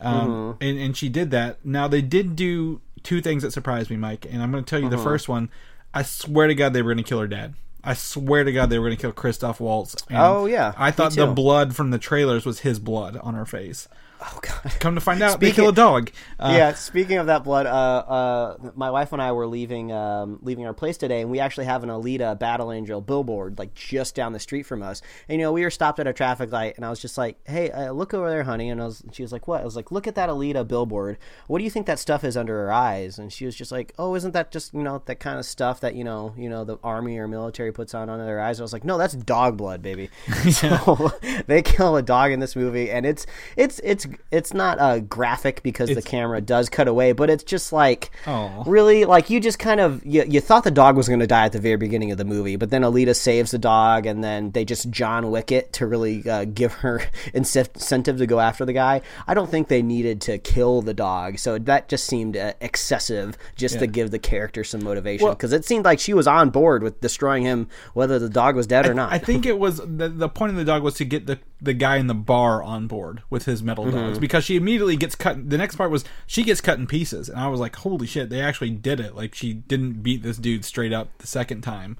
[0.05, 1.65] Um, and, and she did that.
[1.65, 4.81] Now they did do two things that surprised me, Mike, and I'm going to tell
[4.81, 5.51] you the first one.
[5.93, 7.55] I swear to God they were going to kill her dad.
[7.87, 9.95] I swear to God they were going to kill Christoph Waltz.
[10.09, 10.73] And Oh, yeah.
[10.77, 13.89] I thought the blood from the trailers was his blood on her face.
[14.25, 16.11] Oh god Come to find out, they kill a dog.
[16.39, 20.39] Uh, yeah, speaking of that blood, uh, uh, my wife and I were leaving um,
[20.43, 24.15] leaving our place today, and we actually have an Alita Battle Angel billboard like just
[24.15, 25.03] down the street from us.
[25.29, 27.39] And you know, we were stopped at a traffic light, and I was just like,
[27.45, 29.77] "Hey, uh, look over there, honey." And I was, she was like, "What?" I was
[29.77, 31.19] like, "Look at that Alita billboard.
[31.47, 33.93] What do you think that stuff is under her eyes?" And she was just like,
[33.99, 36.65] "Oh, isn't that just you know that kind of stuff that you know you know
[36.65, 39.57] the army or military puts on under their eyes?" I was like, "No, that's dog
[39.57, 40.11] blood, baby."
[40.51, 41.13] so
[41.47, 45.63] they kill a dog in this movie, and it's it's it's it's not uh, graphic
[45.63, 48.65] because the camera does cut away, but it's just like Aw.
[48.67, 51.45] really like you just kind of you, you thought the dog was going to die
[51.45, 54.51] at the very beginning of the movie, but then Alita saves the dog, and then
[54.51, 57.03] they just John Wick it to really uh, give her
[57.35, 59.03] incentive to go after the guy.
[59.27, 63.39] I don't think they needed to kill the dog, so that just seemed uh, excessive
[63.57, 66.51] just to give the character some motivation Well- because it seemed like she was on
[66.51, 69.13] board with destroying him, whether the dog was dead or not.
[69.13, 71.75] I think it was the, the point of the dog was to get the, the
[71.75, 73.97] guy in the bar on board with his metal Mm-hmm.
[74.07, 75.51] Dogs because she immediately gets cut.
[75.51, 78.31] The next part was she gets cut in pieces, and I was like, "Holy shit!"
[78.31, 79.15] They actually did it.
[79.15, 81.97] Like she didn't beat this dude straight up the second time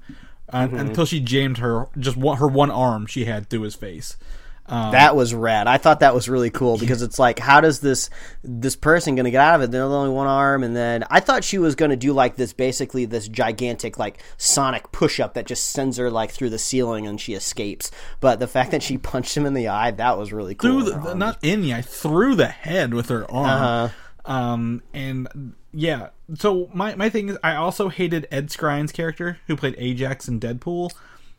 [0.49, 0.75] uh, Mm-hmm.
[0.77, 4.15] until she jammed her just one, her one arm she had through his face.
[4.67, 5.67] Um, that was rad.
[5.67, 8.09] I thought that was really cool because it's like, how does this
[8.43, 9.71] this person going to get out of it?
[9.71, 12.51] There's only one arm, and then I thought she was going to do like this,
[12.51, 17.05] basically this gigantic like sonic push up that just sends her like through the ceiling
[17.05, 17.91] and she escapes.
[18.19, 20.81] But the fact that she punched him in the eye, that was really cool.
[20.81, 23.45] through the, not in the eye, through the head with her arm.
[23.45, 23.89] Uh-huh.
[24.33, 29.55] Um, and yeah, so my my thing is, I also hated Ed Skrein's character who
[29.55, 30.91] played Ajax in Deadpool.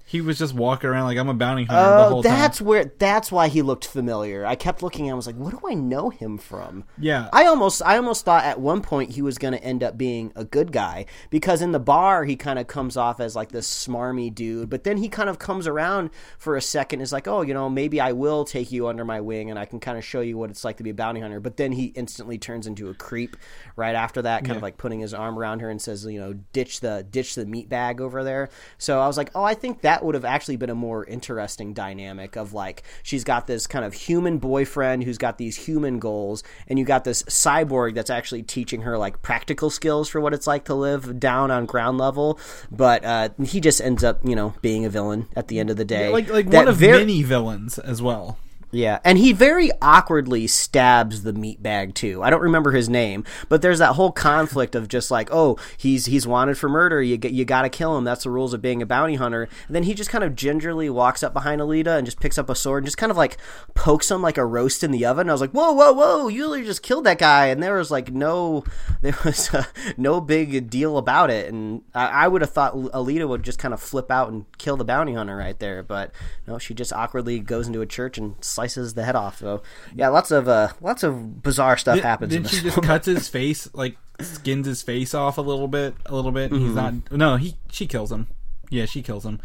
[0.08, 2.66] He was just walking around like I'm a bounty hunter the Oh, whole that's time.
[2.68, 4.46] where that's why he looked familiar.
[4.46, 6.84] I kept looking and I was like, what do I know him from?
[6.96, 7.28] Yeah.
[7.32, 10.32] I almost I almost thought at one point he was going to end up being
[10.36, 13.68] a good guy because in the bar he kind of comes off as like this
[13.68, 17.42] smarmy dude, but then he kind of comes around for a second is like, "Oh,
[17.42, 20.04] you know, maybe I will take you under my wing and I can kind of
[20.04, 22.68] show you what it's like to be a bounty hunter." But then he instantly turns
[22.68, 23.36] into a creep
[23.74, 26.34] right after that, kind of like putting his arm around her and says, you know,
[26.52, 28.50] ditch the ditch the meat bag over there.
[28.78, 31.72] So I was like, "Oh, I think that would have actually been a more interesting
[31.74, 36.42] dynamic of like she's got this kind of human boyfriend who's got these human goals
[36.68, 40.46] and you got this cyborg that's actually teaching her like practical skills for what it's
[40.46, 42.38] like to live down on ground level
[42.70, 45.76] but uh, he just ends up you know being a villain at the end of
[45.76, 48.38] the day like like That one of ver- many villains as well.
[48.76, 52.22] Yeah, and he very awkwardly stabs the meat bag too.
[52.22, 56.04] I don't remember his name, but there's that whole conflict of just like, oh, he's
[56.04, 57.02] he's wanted for murder.
[57.02, 58.04] You you got to kill him.
[58.04, 59.48] That's the rules of being a bounty hunter.
[59.66, 62.50] And then he just kind of gingerly walks up behind Alita and just picks up
[62.50, 63.38] a sword and just kind of like
[63.74, 65.30] pokes him like a roast in the oven.
[65.30, 66.28] I was like, whoa, whoa, whoa!
[66.28, 68.62] You literally just killed that guy, and there was like no
[69.00, 69.64] there was uh,
[69.96, 71.50] no big deal about it.
[71.50, 74.76] And I, I would have thought Alita would just kind of flip out and kill
[74.76, 76.12] the bounty hunter right there, but
[76.46, 79.38] no, she just awkwardly goes into a church and slices the head off.
[79.38, 79.62] So
[79.94, 82.34] yeah, lots of uh, lots of bizarre stuff happens.
[82.34, 85.94] in Then she just cuts his face, like skins his face off a little bit,
[86.06, 86.50] a little bit.
[86.52, 86.74] He's Mm-hmm.
[86.74, 87.12] not.
[87.12, 88.26] No, he she kills him.
[88.70, 89.40] Yeah, she kills him.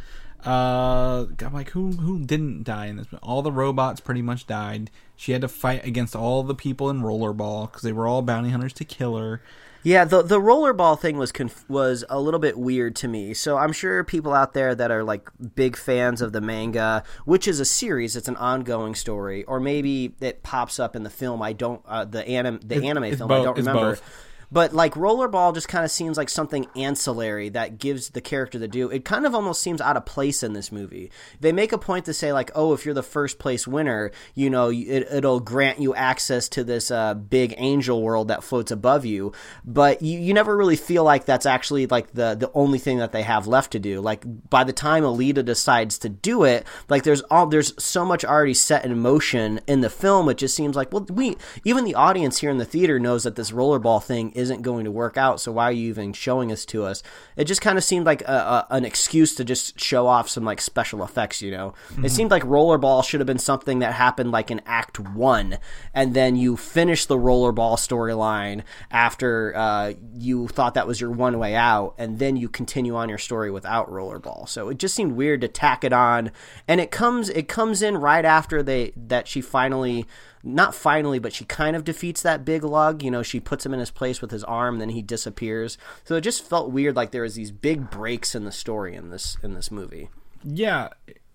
[0.45, 3.07] Uh, I'm like, who who didn't die in this?
[3.22, 4.89] All the robots pretty much died.
[5.15, 8.49] She had to fight against all the people in Rollerball because they were all bounty
[8.49, 9.41] hunters to kill her.
[9.84, 13.34] Yeah, the the rollerball thing was conf- was a little bit weird to me.
[13.34, 17.47] So I'm sure people out there that are like big fans of the manga, which
[17.47, 21.41] is a series, it's an ongoing story, or maybe it pops up in the film.
[21.41, 23.32] I don't uh, the anim the It- anime film.
[23.32, 23.91] I don't remember.
[23.91, 24.27] both.
[24.52, 28.68] But like rollerball just kind of seems like something ancillary that gives the character the
[28.68, 28.89] due.
[28.89, 31.10] It kind of almost seems out of place in this movie.
[31.39, 34.49] They make a point to say like, oh, if you're the first place winner, you
[34.49, 39.06] know, it, it'll grant you access to this uh, big angel world that floats above
[39.06, 39.32] you.
[39.64, 43.14] But you, you never really feel like that's actually like the the only thing that
[43.14, 44.02] they have left to do.
[44.02, 48.26] Like by the time Alita decides to do it, like there's all there's so much
[48.26, 50.28] already set in motion in the film.
[50.28, 53.36] It just seems like well, we even the audience here in the theater knows that
[53.36, 55.39] this rollerball thing isn't going to work out.
[55.39, 57.01] So why are you even showing this to us?
[57.37, 60.43] It just kind of seemed like a, a, an excuse to just show off some
[60.43, 61.41] like special effects.
[61.41, 62.05] You know, mm-hmm.
[62.05, 65.57] it seemed like rollerball should have been something that happened like in Act One,
[65.93, 71.39] and then you finish the rollerball storyline after uh, you thought that was your one
[71.39, 74.49] way out, and then you continue on your story without rollerball.
[74.49, 76.31] So it just seemed weird to tack it on,
[76.67, 80.05] and it comes it comes in right after they that she finally
[80.43, 83.03] not finally, but she kind of defeats that big lug.
[83.03, 85.77] You know, she puts him in his place with his arm, then he disappears.
[86.03, 89.09] So it just felt weird, like there was these big breaks in the story in
[89.09, 90.09] this in this movie.
[90.43, 90.89] Yeah,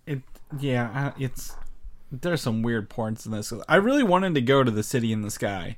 [0.07, 0.23] it
[0.59, 1.57] yeah uh, it's
[2.11, 3.53] there's some weird parts in this.
[3.69, 5.77] I really wanted to go to the city in the sky.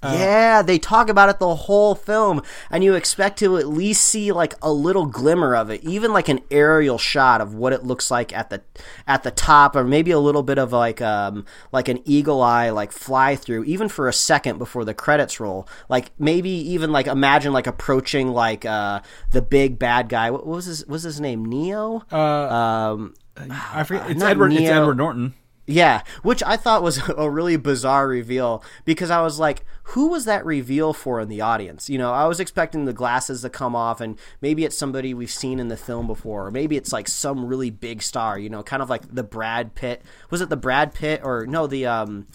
[0.00, 2.40] Uh, yeah, they talk about it the whole film,
[2.70, 6.28] and you expect to at least see like a little glimmer of it, even like
[6.28, 8.62] an aerial shot of what it looks like at the
[9.08, 12.70] at the top, or maybe a little bit of like um like an eagle eye
[12.70, 15.68] like fly through, even for a second before the credits roll.
[15.88, 19.00] Like maybe even like imagine like approaching like uh
[19.32, 20.30] the big bad guy.
[20.30, 21.44] What was his was his name?
[21.44, 22.04] Neo.
[22.12, 24.10] Uh, um, I forget.
[24.10, 24.50] It's Edward.
[24.50, 24.60] Neo.
[24.60, 25.34] It's Edward Norton.
[25.70, 30.24] Yeah, which I thought was a really bizarre reveal because I was like, who was
[30.24, 31.90] that reveal for in the audience?
[31.90, 35.30] You know, I was expecting the glasses to come off and maybe it's somebody we've
[35.30, 38.62] seen in the film before, or maybe it's like some really big star, you know,
[38.62, 40.00] kind of like the Brad Pitt.
[40.30, 42.26] Was it the Brad Pitt or no, the um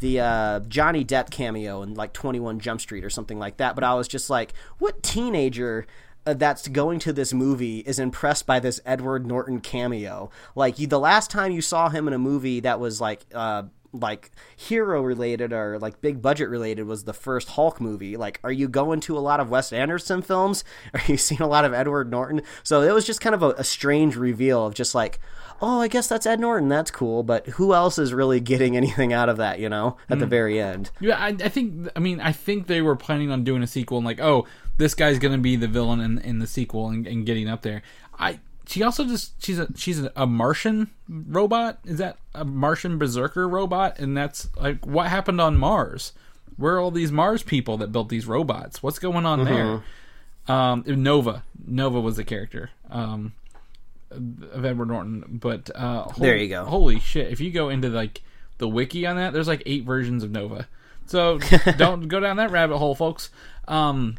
[0.00, 3.84] the uh, Johnny Depp cameo in like 21 Jump Street or something like that, but
[3.84, 5.86] I was just like, what teenager
[6.24, 10.30] that's going to this movie is impressed by this Edward Norton cameo.
[10.54, 13.64] Like you, the last time you saw him in a movie that was like uh,
[13.92, 18.16] like hero related or like big budget related was the first Hulk movie.
[18.16, 20.64] Like, are you going to a lot of Wes Anderson films?
[20.94, 22.42] Are you seeing a lot of Edward Norton?
[22.62, 25.20] So it was just kind of a, a strange reveal of just like,
[25.60, 26.68] oh, I guess that's Ed Norton.
[26.68, 27.22] That's cool.
[27.22, 29.58] But who else is really getting anything out of that?
[29.58, 30.20] You know, at mm.
[30.20, 30.90] the very end.
[31.00, 31.88] Yeah, I, I think.
[31.94, 34.46] I mean, I think they were planning on doing a sequel and like, oh,
[34.78, 37.82] this guy's gonna be the villain in, in the sequel and, and getting up there.
[38.18, 41.78] I she also just she's a she's a, a, Martian robot.
[41.84, 43.98] Is that a Martian berserker robot?
[43.98, 46.12] And that's like what happened on Mars?
[46.56, 48.82] Where are all these Mars people that built these robots?
[48.82, 49.54] What's going on mm-hmm.
[50.46, 50.56] there?
[50.56, 51.44] Um, Nova.
[51.66, 53.32] Nova was the character um,
[54.10, 55.24] of Edward Norton.
[55.28, 56.64] But uh, holy, there you go.
[56.64, 57.32] Holy shit!
[57.32, 58.22] If you go into like
[58.58, 60.68] the wiki on that, there's like eight versions of Nova.
[61.06, 61.38] So
[61.76, 63.30] don't go down that rabbit hole, folks.
[63.66, 64.16] Um,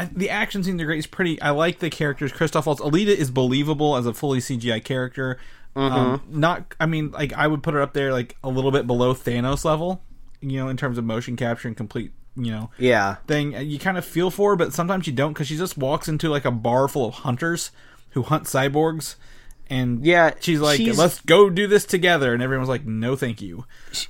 [0.00, 0.98] I, the action scenes are great.
[0.98, 1.40] It's pretty.
[1.40, 2.32] I like the characters.
[2.32, 2.80] Christoph Waltz.
[2.80, 5.38] Alita is believable as a fully CGI character.
[5.76, 5.94] Mm-hmm.
[5.94, 6.74] Um, not.
[6.80, 9.64] I mean, like I would put her up there, like a little bit below Thanos
[9.64, 10.02] level.
[10.40, 12.12] You know, in terms of motion capture and complete.
[12.36, 13.16] You know, yeah.
[13.26, 16.28] Thing you kind of feel for, but sometimes you don't because she just walks into
[16.28, 17.72] like a bar full of hunters
[18.10, 19.16] who hunt cyborgs
[19.70, 23.40] and yeah, she's like, she's, "Let's go do this together," and everyone's like, "No, thank
[23.40, 23.64] you."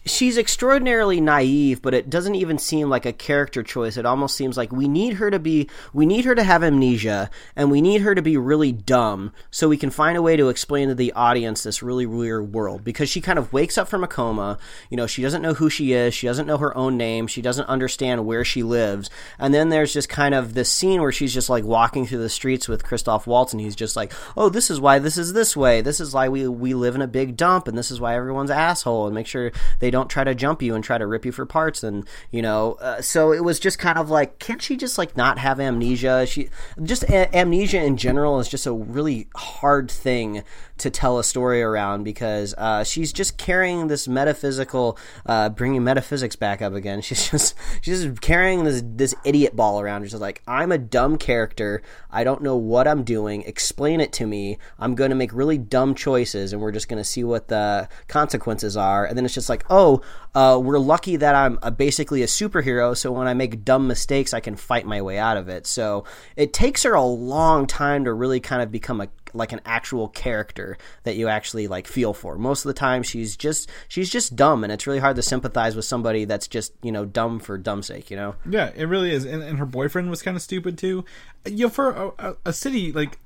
[0.06, 3.98] She's extraordinarily naive, but it doesn't even seem like a character choice.
[3.98, 7.28] It almost seems like we need her to be, we need her to have amnesia,
[7.54, 10.48] and we need her to be really dumb, so we can find a way to
[10.48, 12.82] explain to the audience this really weird world.
[12.82, 14.58] Because she kind of wakes up from a coma,
[14.88, 17.42] you know, she doesn't know who she is, she doesn't know her own name, she
[17.42, 21.34] doesn't understand where she lives, and then there's just kind of this scene where she's
[21.34, 24.70] just like walking through the streets with Christoph Waltz, and he's just like, "Oh, this
[24.70, 25.80] is why this is this." This way.
[25.80, 28.50] This is why we we live in a big dump, and this is why everyone's
[28.50, 29.06] asshole.
[29.06, 31.44] And make sure they don't try to jump you and try to rip you for
[31.44, 31.82] parts.
[31.82, 35.16] And you know, uh, so it was just kind of like, can't she just like
[35.16, 36.24] not have amnesia?
[36.26, 36.50] She
[36.84, 40.44] just a- amnesia in general is just a really hard thing
[40.78, 44.96] to tell a story around because uh, she's just carrying this metaphysical,
[45.26, 47.00] uh, bringing metaphysics back up again.
[47.10, 50.04] She's just she's just carrying this this idiot ball around.
[50.04, 51.82] She's like, I'm a dumb character.
[52.10, 53.42] I don't know what I'm doing.
[53.42, 54.58] Explain it to me.
[54.78, 57.88] I'm going to make really dumb choices, and we're just going to see what the
[58.08, 59.06] consequences are.
[59.06, 60.02] And then it's just like, oh,
[60.34, 62.94] uh, we're lucky that I'm a, basically a superhero.
[62.94, 65.66] So when I make dumb mistakes, I can fight my way out of it.
[65.66, 66.04] So
[66.36, 70.08] it takes her a long time to really kind of become a like an actual
[70.08, 72.36] character that you actually like feel for.
[72.36, 75.76] Most of the time she's just she's just dumb and it's really hard to sympathize
[75.76, 78.34] with somebody that's just, you know, dumb for dumb sake, you know?
[78.48, 79.24] Yeah, it really is.
[79.24, 81.04] And, and her boyfriend was kind of stupid too.
[81.46, 83.18] You know, for a, a city like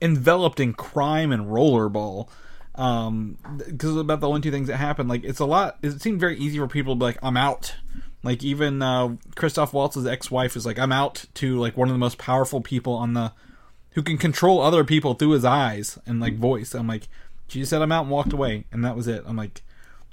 [0.00, 2.28] enveloped in crime and rollerball
[2.74, 3.36] um
[3.66, 6.36] because about the only two things that happened like it's a lot it seemed very
[6.38, 7.76] easy for people to be like i'm out
[8.24, 11.98] Like even uh, Christoph Waltz's ex-wife is like, "I'm out to like one of the
[11.98, 13.32] most powerful people on the,
[13.92, 17.08] who can control other people through his eyes and like voice." I'm like,
[17.48, 19.24] she just said I'm out and walked away, and that was it.
[19.26, 19.62] I'm like,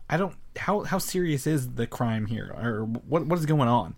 [0.09, 3.95] I don't how how serious is the crime here, or what what is going on?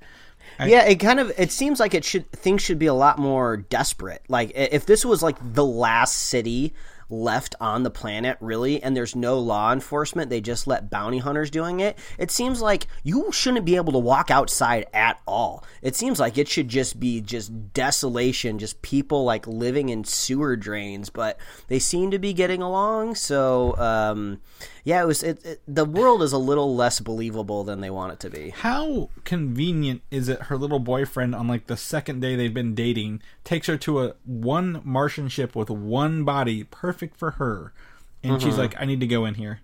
[0.59, 3.17] I, yeah, it kind of it seems like it should things should be a lot
[3.17, 4.23] more desperate.
[4.27, 6.73] Like if this was like the last city
[7.11, 11.51] left on the planet really and there's no law enforcement they just let bounty hunters
[11.51, 15.93] doing it it seems like you shouldn't be able to walk outside at all it
[15.93, 21.09] seems like it should just be just desolation just people like living in sewer drains
[21.09, 21.37] but
[21.67, 24.39] they seem to be getting along so um,
[24.83, 25.21] yeah, it was.
[25.21, 28.49] It, it, the world is a little less believable than they want it to be.
[28.49, 30.43] How convenient is it?
[30.43, 34.13] Her little boyfriend, on like the second day they've been dating, takes her to a
[34.25, 37.73] one Martian ship with one body, perfect for her,
[38.23, 38.47] and mm-hmm.
[38.47, 39.61] she's like, "I need to go in here,"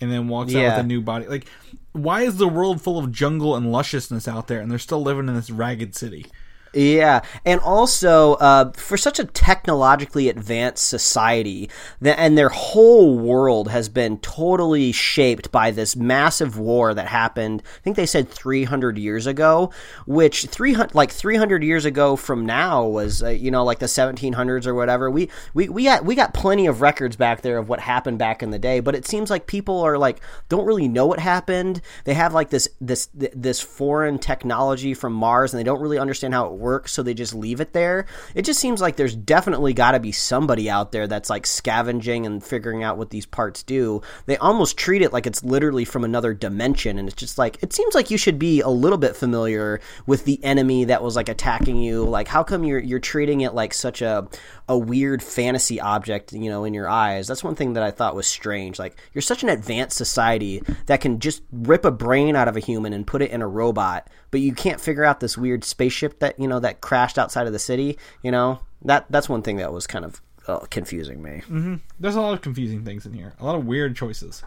[0.00, 0.60] and then walks yeah.
[0.60, 1.26] out with a new body.
[1.26, 1.48] Like,
[1.92, 5.28] why is the world full of jungle and lusciousness out there, and they're still living
[5.28, 6.26] in this ragged city?
[6.74, 11.68] Yeah, and also uh, for such a technologically advanced society,
[12.00, 17.62] that, and their whole world has been totally shaped by this massive war that happened.
[17.66, 19.70] I think they said 300 years ago,
[20.06, 24.66] which 300 like 300 years ago from now was uh, you know like the 1700s
[24.66, 25.10] or whatever.
[25.10, 28.42] We we we got we got plenty of records back there of what happened back
[28.42, 31.82] in the day, but it seems like people are like don't really know what happened.
[32.04, 36.32] They have like this this this foreign technology from Mars, and they don't really understand
[36.32, 38.06] how it work, so they just leave it there.
[38.34, 42.24] It just seems like there's definitely got to be somebody out there that's like scavenging
[42.24, 44.00] and figuring out what these parts do.
[44.26, 47.72] They almost treat it like it's literally from another dimension, and it's just like it
[47.72, 51.28] seems like you should be a little bit familiar with the enemy that was like
[51.28, 52.04] attacking you.
[52.04, 54.28] Like, how come you're you're treating it like such a
[54.68, 57.26] a weird fantasy object, you know, in your eyes?
[57.26, 58.78] That's one thing that I thought was strange.
[58.78, 62.60] Like, you're such an advanced society that can just rip a brain out of a
[62.60, 66.20] human and put it in a robot, but you can't figure out this weird spaceship
[66.20, 67.98] that you know that crashed outside of the city.
[68.22, 71.42] You know that that's one thing that was kind of uh, confusing me.
[71.48, 71.76] Mm-hmm.
[72.00, 73.34] There's a lot of confusing things in here.
[73.38, 74.42] A lot of weird choices,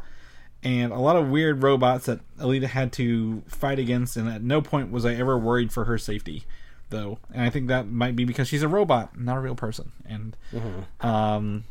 [0.64, 4.18] and a lot of weird robots that Alita had to fight against.
[4.18, 6.46] And at no point was I ever worried for her safety,
[6.90, 7.20] though.
[7.34, 9.92] And I think that might be because she's a robot, not a real person.
[10.06, 11.06] And mm-hmm.
[11.06, 11.64] um,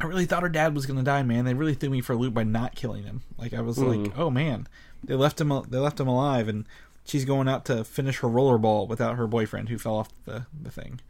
[0.00, 1.44] I really thought her dad was gonna die, man.
[1.44, 3.22] They really threw me for a loop by not killing him.
[3.38, 4.04] Like I was mm-hmm.
[4.04, 4.66] like, oh man,
[5.04, 5.52] they left him.
[5.68, 6.64] They left him alive, and
[7.04, 10.70] she's going out to finish her rollerball without her boyfriend who fell off the, the
[10.70, 11.00] thing.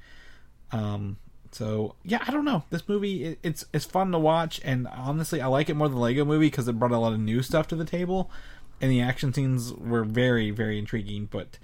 [0.73, 1.17] Um,
[1.53, 2.65] so yeah, I don't know.
[2.71, 5.99] This movie it, it's it's fun to watch, and honestly, I like it more than
[5.99, 8.31] Lego Movie because it brought a lot of new stuff to the table,
[8.81, 11.29] and the action scenes were very very intriguing.
[11.31, 11.59] But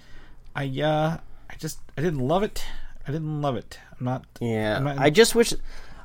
[0.55, 1.19] I uh
[1.49, 2.65] I just I didn't love it.
[3.07, 3.79] I didn't love it.
[3.99, 4.25] I'm not.
[4.41, 5.55] Yeah, I'm not, I just wish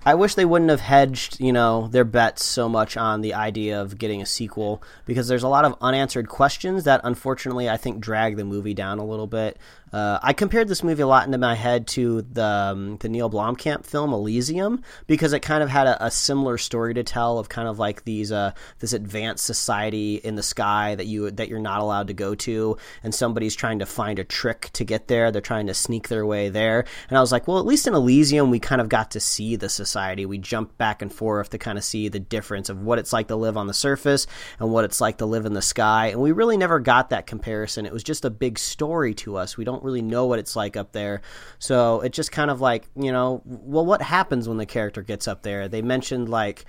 [0.04, 3.80] I wish they wouldn't have hedged, you know, their bets so much on the idea
[3.80, 8.00] of getting a sequel because there's a lot of unanswered questions that unfortunately I think
[8.00, 9.60] drag the movie down a little bit.
[9.94, 13.30] Uh, I compared this movie a lot into my head to the um, the Neil
[13.30, 17.50] Blomkamp film Elysium because it kind of had a, a similar story to tell of
[17.50, 21.60] kind of like these uh, this advanced society in the sky that you that you're
[21.60, 25.32] not allowed to go to, and somebody's trying to find a trick to get there.
[25.32, 27.94] They're trying to sneak their way there, and I was like, well, at least in
[27.94, 30.26] Elysium we kind of got to see the society.
[30.26, 33.28] We jumped back and forth to kind of see the difference of what it's like
[33.28, 34.26] to live on the surface
[34.60, 37.28] and what it's like to live in the sky, and we really never got that
[37.28, 37.86] comparison.
[37.86, 39.58] It was just a big story to us.
[39.58, 41.22] We don't don't really know what it's like up there.
[41.60, 45.28] So it just kind of like, you know, well, what happens when the character gets
[45.28, 45.68] up there?
[45.68, 46.66] They mentioned like,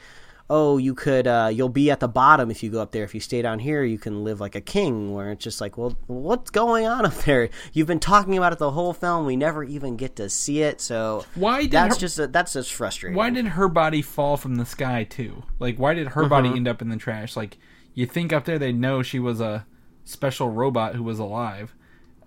[0.51, 3.05] oh, you could, uh, you'll be at the bottom if you go up there.
[3.05, 5.13] If you stay down here, you can live like a king.
[5.13, 7.51] Where it's just like, well, what's going on up there?
[7.73, 9.27] You've been talking about it the whole film.
[9.27, 10.81] We never even get to see it.
[10.81, 11.67] So why?
[11.67, 13.17] that's her, just a, that's just frustrating.
[13.17, 15.45] Why did her body fall from the sky too?
[15.59, 16.31] Like, why did her mm-hmm.
[16.31, 17.37] body end up in the trash?
[17.37, 17.59] Like,
[17.95, 19.67] you think up there they'd know she was a
[20.05, 21.75] special robot who was alive.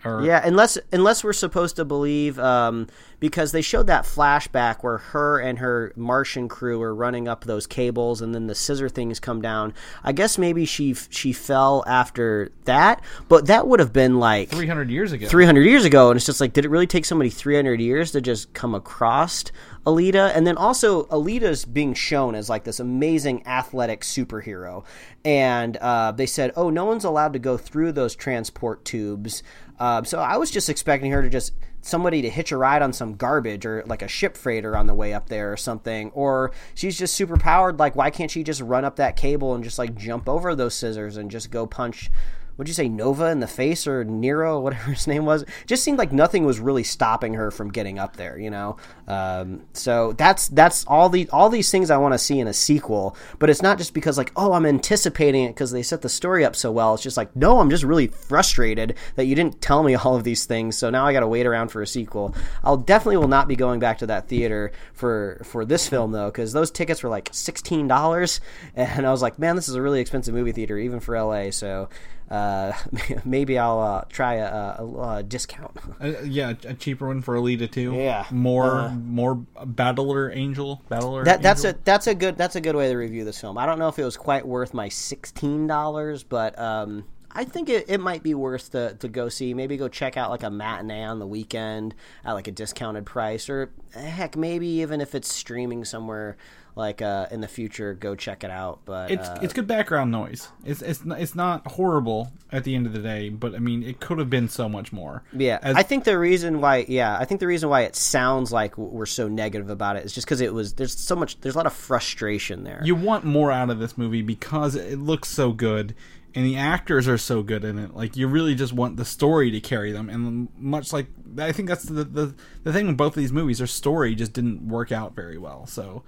[0.05, 0.23] Or...
[0.23, 2.87] Yeah, unless unless we're supposed to believe, um,
[3.19, 7.65] because they showed that flashback where her and her Martian crew are running up those
[7.65, 9.73] cables, and then the scissor things come down.
[10.03, 14.67] I guess maybe she she fell after that, but that would have been like three
[14.67, 15.27] hundred years ago.
[15.27, 17.81] Three hundred years ago, and it's just like, did it really take somebody three hundred
[17.81, 19.45] years to just come across
[19.85, 20.31] Alita?
[20.35, 24.85] And then also Alita's being shown as like this amazing athletic superhero,
[25.23, 29.41] and uh, they said, oh, no one's allowed to go through those transport tubes
[29.79, 32.91] um, so I was just expecting her to just somebody to hitch a ride on
[32.93, 36.09] some garbage or like a ship freighter on the way up there or something.
[36.11, 37.77] Or she's just super powered.
[37.77, 40.73] Like, why can't she just run up that cable and just like jump over those
[40.73, 42.09] scissors and just go punch
[42.55, 45.43] what'd you say, Nova in the face or Nero, whatever his name was.
[45.43, 48.77] It just seemed like nothing was really stopping her from getting up there, you know.
[49.07, 52.53] Um, so that's that's all the all these things I want to see in a
[52.53, 53.15] sequel.
[53.39, 56.45] But it's not just because like, oh, I'm anticipating it because they set the story
[56.45, 56.93] up so well.
[56.93, 60.23] It's just like, no, I'm just really frustrated that you didn't tell me all of
[60.23, 60.77] these things.
[60.77, 62.35] So now I got to wait around for a sequel.
[62.63, 66.27] I'll definitely will not be going back to that theater for for this film though,
[66.27, 68.39] because those tickets were like sixteen dollars,
[68.75, 71.51] and I was like, man, this is a really expensive movie theater even for LA.
[71.51, 71.89] So
[72.29, 72.73] uh,
[73.25, 74.45] maybe I'll uh, try a,
[74.79, 75.77] a, a discount.
[76.01, 77.93] Uh, yeah, a cheaper one for Alita too.
[77.93, 78.25] Yeah.
[78.29, 81.23] more Uh, more Battler Angel, Battler.
[81.23, 81.79] That, that's Angel?
[81.79, 83.57] a that's a good that's a good way to review this film.
[83.57, 87.69] I don't know if it was quite worth my sixteen dollars, but um, I think
[87.69, 89.53] it, it might be worth to, to go see.
[89.53, 93.49] Maybe go check out like a matinee on the weekend at like a discounted price,
[93.49, 96.37] or heck, maybe even if it's streaming somewhere
[96.75, 98.79] like uh, in the future, go check it out.
[98.85, 100.49] But It's uh, it's good background noise.
[100.65, 103.81] It's it's not, it's not horrible at the end of the day, but I mean
[103.83, 105.23] it could have been so much more.
[105.33, 108.51] Yeah, As- I think the reason why, yeah, I think the reason why it sounds
[108.51, 111.55] like we're so negative about it is just because it was there's so much there's
[111.55, 112.81] a lot of frustration there.
[112.83, 115.95] you want more out of this movie because it looks so good
[116.35, 117.95] and the actors are so good in it.
[117.95, 121.07] Like you really just want the story to carry them, and much like
[121.39, 124.33] I think that's the the, the thing with both of these movies, their story just
[124.33, 125.65] didn't work out very well.
[125.65, 126.03] So,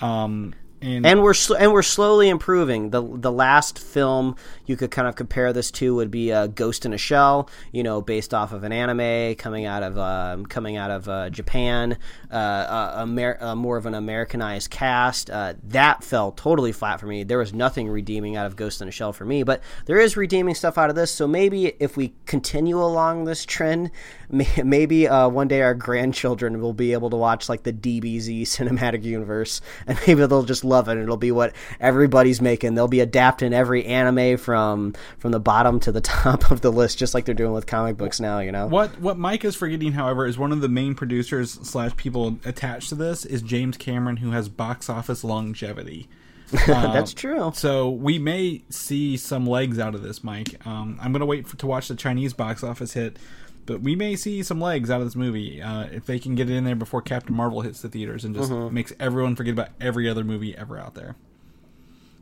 [0.00, 0.54] um,
[0.84, 2.90] and, and we're sl- and we're slowly improving.
[2.90, 6.86] the The last film you could kind of compare this to would be uh, Ghost
[6.86, 10.76] in a Shell, you know, based off of an anime coming out of um, coming
[10.76, 11.98] out of uh, Japan,
[12.30, 15.30] uh, uh, Amer- uh, more of an Americanized cast.
[15.30, 17.24] Uh, that fell totally flat for me.
[17.24, 20.16] There was nothing redeeming out of Ghost in a Shell for me, but there is
[20.16, 21.10] redeeming stuff out of this.
[21.10, 23.90] So maybe if we continue along this trend,
[24.30, 29.02] may- maybe one day our grandchildren will be able to watch like the DBZ cinematic
[29.04, 30.98] universe, and maybe they'll just love it.
[30.98, 32.74] It'll be what everybody's making.
[32.74, 36.98] They'll be adapting every anime from from the bottom to the top of the list,
[36.98, 38.40] just like they're doing with comic books now.
[38.40, 38.66] You know.
[38.66, 42.88] What what Mike is forgetting, however, is one of the main producers slash people attached
[42.88, 46.08] to this is James Cameron, who has box office longevity.
[46.66, 47.52] That's true.
[47.54, 50.64] So we may see some legs out of this, Mike.
[50.66, 53.18] Um, I'm gonna wait for, to watch the Chinese box office hit,
[53.66, 56.50] but we may see some legs out of this movie uh, if they can get
[56.50, 59.68] it in there before Captain Marvel hits the theaters and just makes everyone forget about
[59.80, 61.16] every other movie ever out there.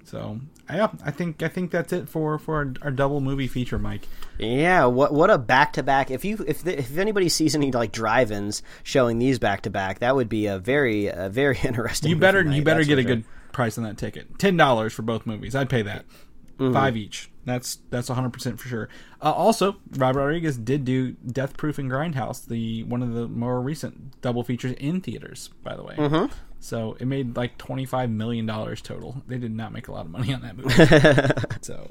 [0.05, 3.79] So yeah, I think I think that's it for for our, our double movie feature,
[3.79, 4.07] Mike.
[4.39, 6.11] Yeah, what what a back to back.
[6.11, 10.01] If you if the, if anybody sees any like drive-ins showing these back to back,
[10.01, 12.11] that would be a very a very interesting.
[12.11, 13.17] You better movie you better get for a sure.
[13.17, 14.39] good price on that ticket.
[14.39, 15.55] Ten dollars for both movies.
[15.55, 16.05] I'd pay that.
[16.59, 16.73] Mm-hmm.
[16.73, 17.31] Five each.
[17.45, 18.89] That's that's hundred percent for sure.
[19.21, 23.61] Uh, also, Rob Rodriguez did do Death Proof and Grindhouse, the one of the more
[23.61, 25.51] recent double features in theaters.
[25.65, 26.33] By the way, Mm-hmm.
[26.63, 29.21] So it made like twenty five million dollars total.
[29.27, 31.57] They did not make a lot of money on that movie.
[31.61, 31.91] so,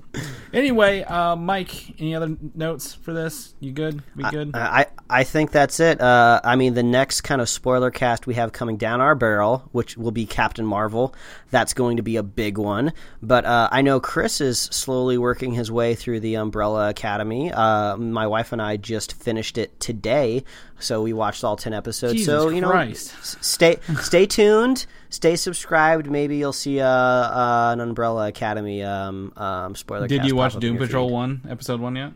[0.53, 3.53] anyway, uh, Mike, any other notes for this?
[3.59, 4.01] You good?
[4.15, 4.51] We good?
[4.55, 5.99] I I think that's it.
[5.99, 9.67] Uh, I mean, the next kind of spoiler cast we have coming down our barrel,
[9.73, 11.13] which will be Captain Marvel.
[11.49, 12.93] That's going to be a big one.
[13.21, 17.51] But uh, I know Chris is slowly working his way through the Umbrella Academy.
[17.51, 20.45] Uh, my wife and I just finished it today,
[20.81, 22.13] so we watched all ten episodes.
[22.13, 23.43] Jesus so you know, Christ.
[23.43, 26.09] stay stay tuned, stay subscribed.
[26.09, 30.07] Maybe you'll see uh, uh, an Umbrella Academy um, um, spoiler.
[30.07, 31.13] did you watch Doom Patrol feed.
[31.13, 32.11] one episode one yet?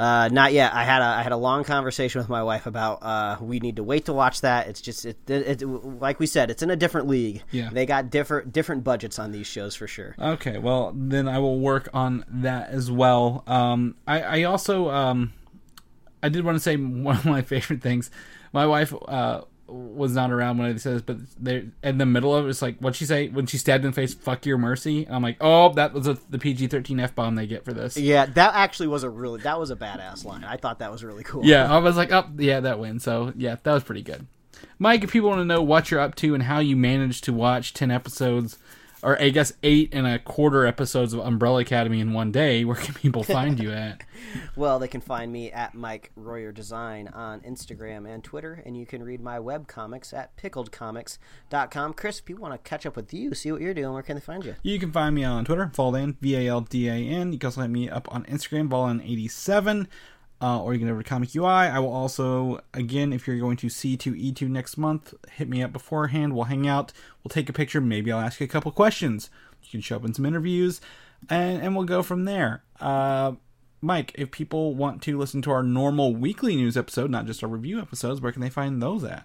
[0.00, 0.72] Uh, not yet.
[0.72, 3.76] I had a I had a long conversation with my wife about uh, we need
[3.76, 4.66] to wait to watch that.
[4.66, 7.42] It's just it, it, it like we said, it's in a different league.
[7.50, 7.68] Yeah.
[7.70, 10.14] they got different different budgets on these shows for sure.
[10.18, 13.44] Okay, well then I will work on that as well.
[13.46, 15.34] Um, I, I also um,
[16.22, 18.10] I did want to say one of my favorite things.
[18.52, 22.34] My wife uh, was not around when I said this, but they in the middle
[22.34, 24.58] of it, it's like what she say when she stabbed in the face, "Fuck your
[24.58, 27.64] mercy." And I'm like, oh, that was a, the PG thirteen f bomb they get
[27.64, 27.96] for this.
[27.96, 30.44] Yeah, that actually was a really that was a badass line.
[30.44, 31.44] I thought that was really cool.
[31.44, 33.04] Yeah, I was like, oh, yeah, that wins.
[33.04, 34.26] So, yeah, that was pretty good.
[34.78, 37.32] Mike, if people want to know what you're up to and how you managed to
[37.32, 38.58] watch 10 episodes,
[39.02, 42.76] or I guess eight and a quarter episodes of Umbrella Academy in one day, where
[42.76, 44.02] can people find you at?
[44.54, 48.84] Well, they can find me at Mike Royer Design on Instagram and Twitter, and you
[48.84, 51.94] can read my web comics at pickledcomics.com.
[51.94, 54.16] Chris, if people want to catch up with you, see what you're doing, where can
[54.16, 54.56] they find you?
[54.62, 57.32] You can find me on Twitter, Valdan, V A L D A N.
[57.32, 59.86] You can also hit me up on Instagram, Valdan87.
[60.42, 61.44] Uh, or you can go to Comic UI.
[61.44, 66.34] I will also, again, if you're going to C2E2 next month, hit me up beforehand.
[66.34, 66.92] We'll hang out.
[67.22, 67.80] We'll take a picture.
[67.80, 69.28] Maybe I'll ask you a couple questions.
[69.62, 70.80] You can show up in some interviews,
[71.28, 72.62] and, and we'll go from there.
[72.80, 73.32] Uh,
[73.82, 77.48] Mike, if people want to listen to our normal weekly news episode, not just our
[77.48, 79.24] review episodes, where can they find those at?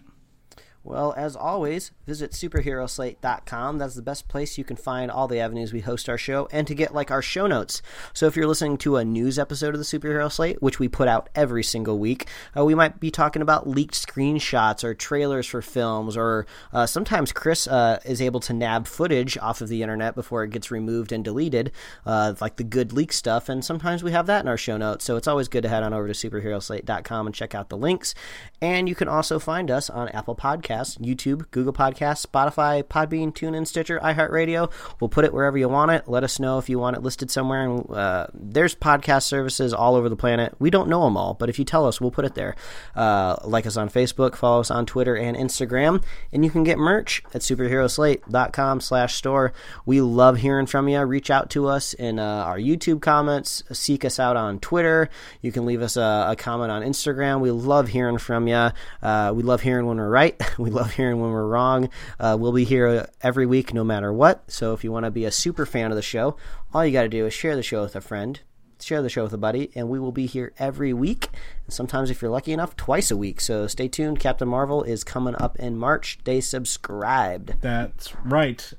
[0.86, 3.80] Well, as always, visit superheroslate.com.
[3.80, 6.68] That's the best place you can find all the avenues we host our show and
[6.68, 7.82] to get like our show notes.
[8.14, 11.08] So if you're listening to a news episode of the Superhero Slate, which we put
[11.08, 15.64] out every single week, uh, we might be talking about leaked screenshots or trailers for
[15.64, 20.14] films, or uh, sometimes Chris uh, is able to nab footage off of the internet
[20.14, 21.72] before it gets removed and deleted,
[22.06, 25.04] uh, like the good leak stuff, and sometimes we have that in our show notes.
[25.04, 28.14] So it's always good to head on over to superheroslate.com and check out the links.
[28.62, 30.75] And you can also find us on Apple Podcasts.
[30.76, 34.72] YouTube, Google Podcasts, Spotify, Podbean, TuneIn, Stitcher, iHeartRadio.
[35.00, 36.08] We'll put it wherever you want it.
[36.08, 37.70] Let us know if you want it listed somewhere.
[37.70, 40.56] And uh, there's podcast services all over the planet.
[40.60, 42.56] We don't know them all, but if you tell us, we'll put it there.
[42.96, 46.78] Uh, like us on Facebook, follow us on Twitter and Instagram, and you can get
[46.78, 49.54] merch at superheroslate.com slash store.
[49.86, 51.02] We love hearing from you.
[51.04, 53.64] Reach out to us in uh, our YouTube comments.
[53.72, 55.10] Seek us out on Twitter.
[55.42, 57.40] You can leave us a, a comment on Instagram.
[57.40, 58.72] We love hearing from you.
[59.02, 60.42] Uh, we love hearing when we're right.
[60.66, 61.92] We love hearing when we're wrong.
[62.20, 64.50] Uh, we'll be here every week, no matter what.
[64.50, 66.38] So if you want to be a super fan of the show,
[66.74, 68.40] all you got to do is share the show with a friend,
[68.82, 71.30] share the show with a buddy, and we will be here every week.
[71.66, 73.42] And sometimes, if you're lucky enough, twice a week.
[73.42, 74.20] So stay tuned.
[74.20, 76.18] Captain Marvel is coming up in March.
[76.22, 77.62] Stay subscribed.
[77.62, 78.74] That's right.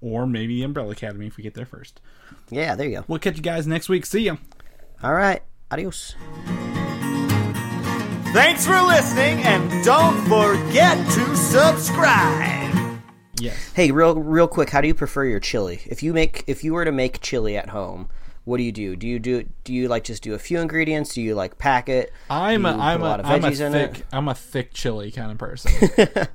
[0.00, 2.00] Or maybe Umbrella Academy if we get there first.
[2.50, 3.04] Yeah, there you go.
[3.06, 4.04] We'll catch you guys next week.
[4.04, 4.34] See ya.
[5.00, 5.44] All right.
[5.70, 6.16] Adios.
[8.32, 13.00] Thanks for listening, and don't forget to subscribe.
[13.40, 13.72] Yes.
[13.74, 15.80] Hey, real real quick, how do you prefer your chili?
[15.86, 18.08] If you make if you were to make chili at home,
[18.44, 18.94] what do you do?
[18.94, 21.14] Do you do do you like just do a few ingredients?
[21.14, 22.12] Do you like pack it?
[22.28, 23.96] I'm Do a, you I'm put a, lot of I'm a veggies in it?
[23.96, 25.72] thick I'm a thick chili kind of person.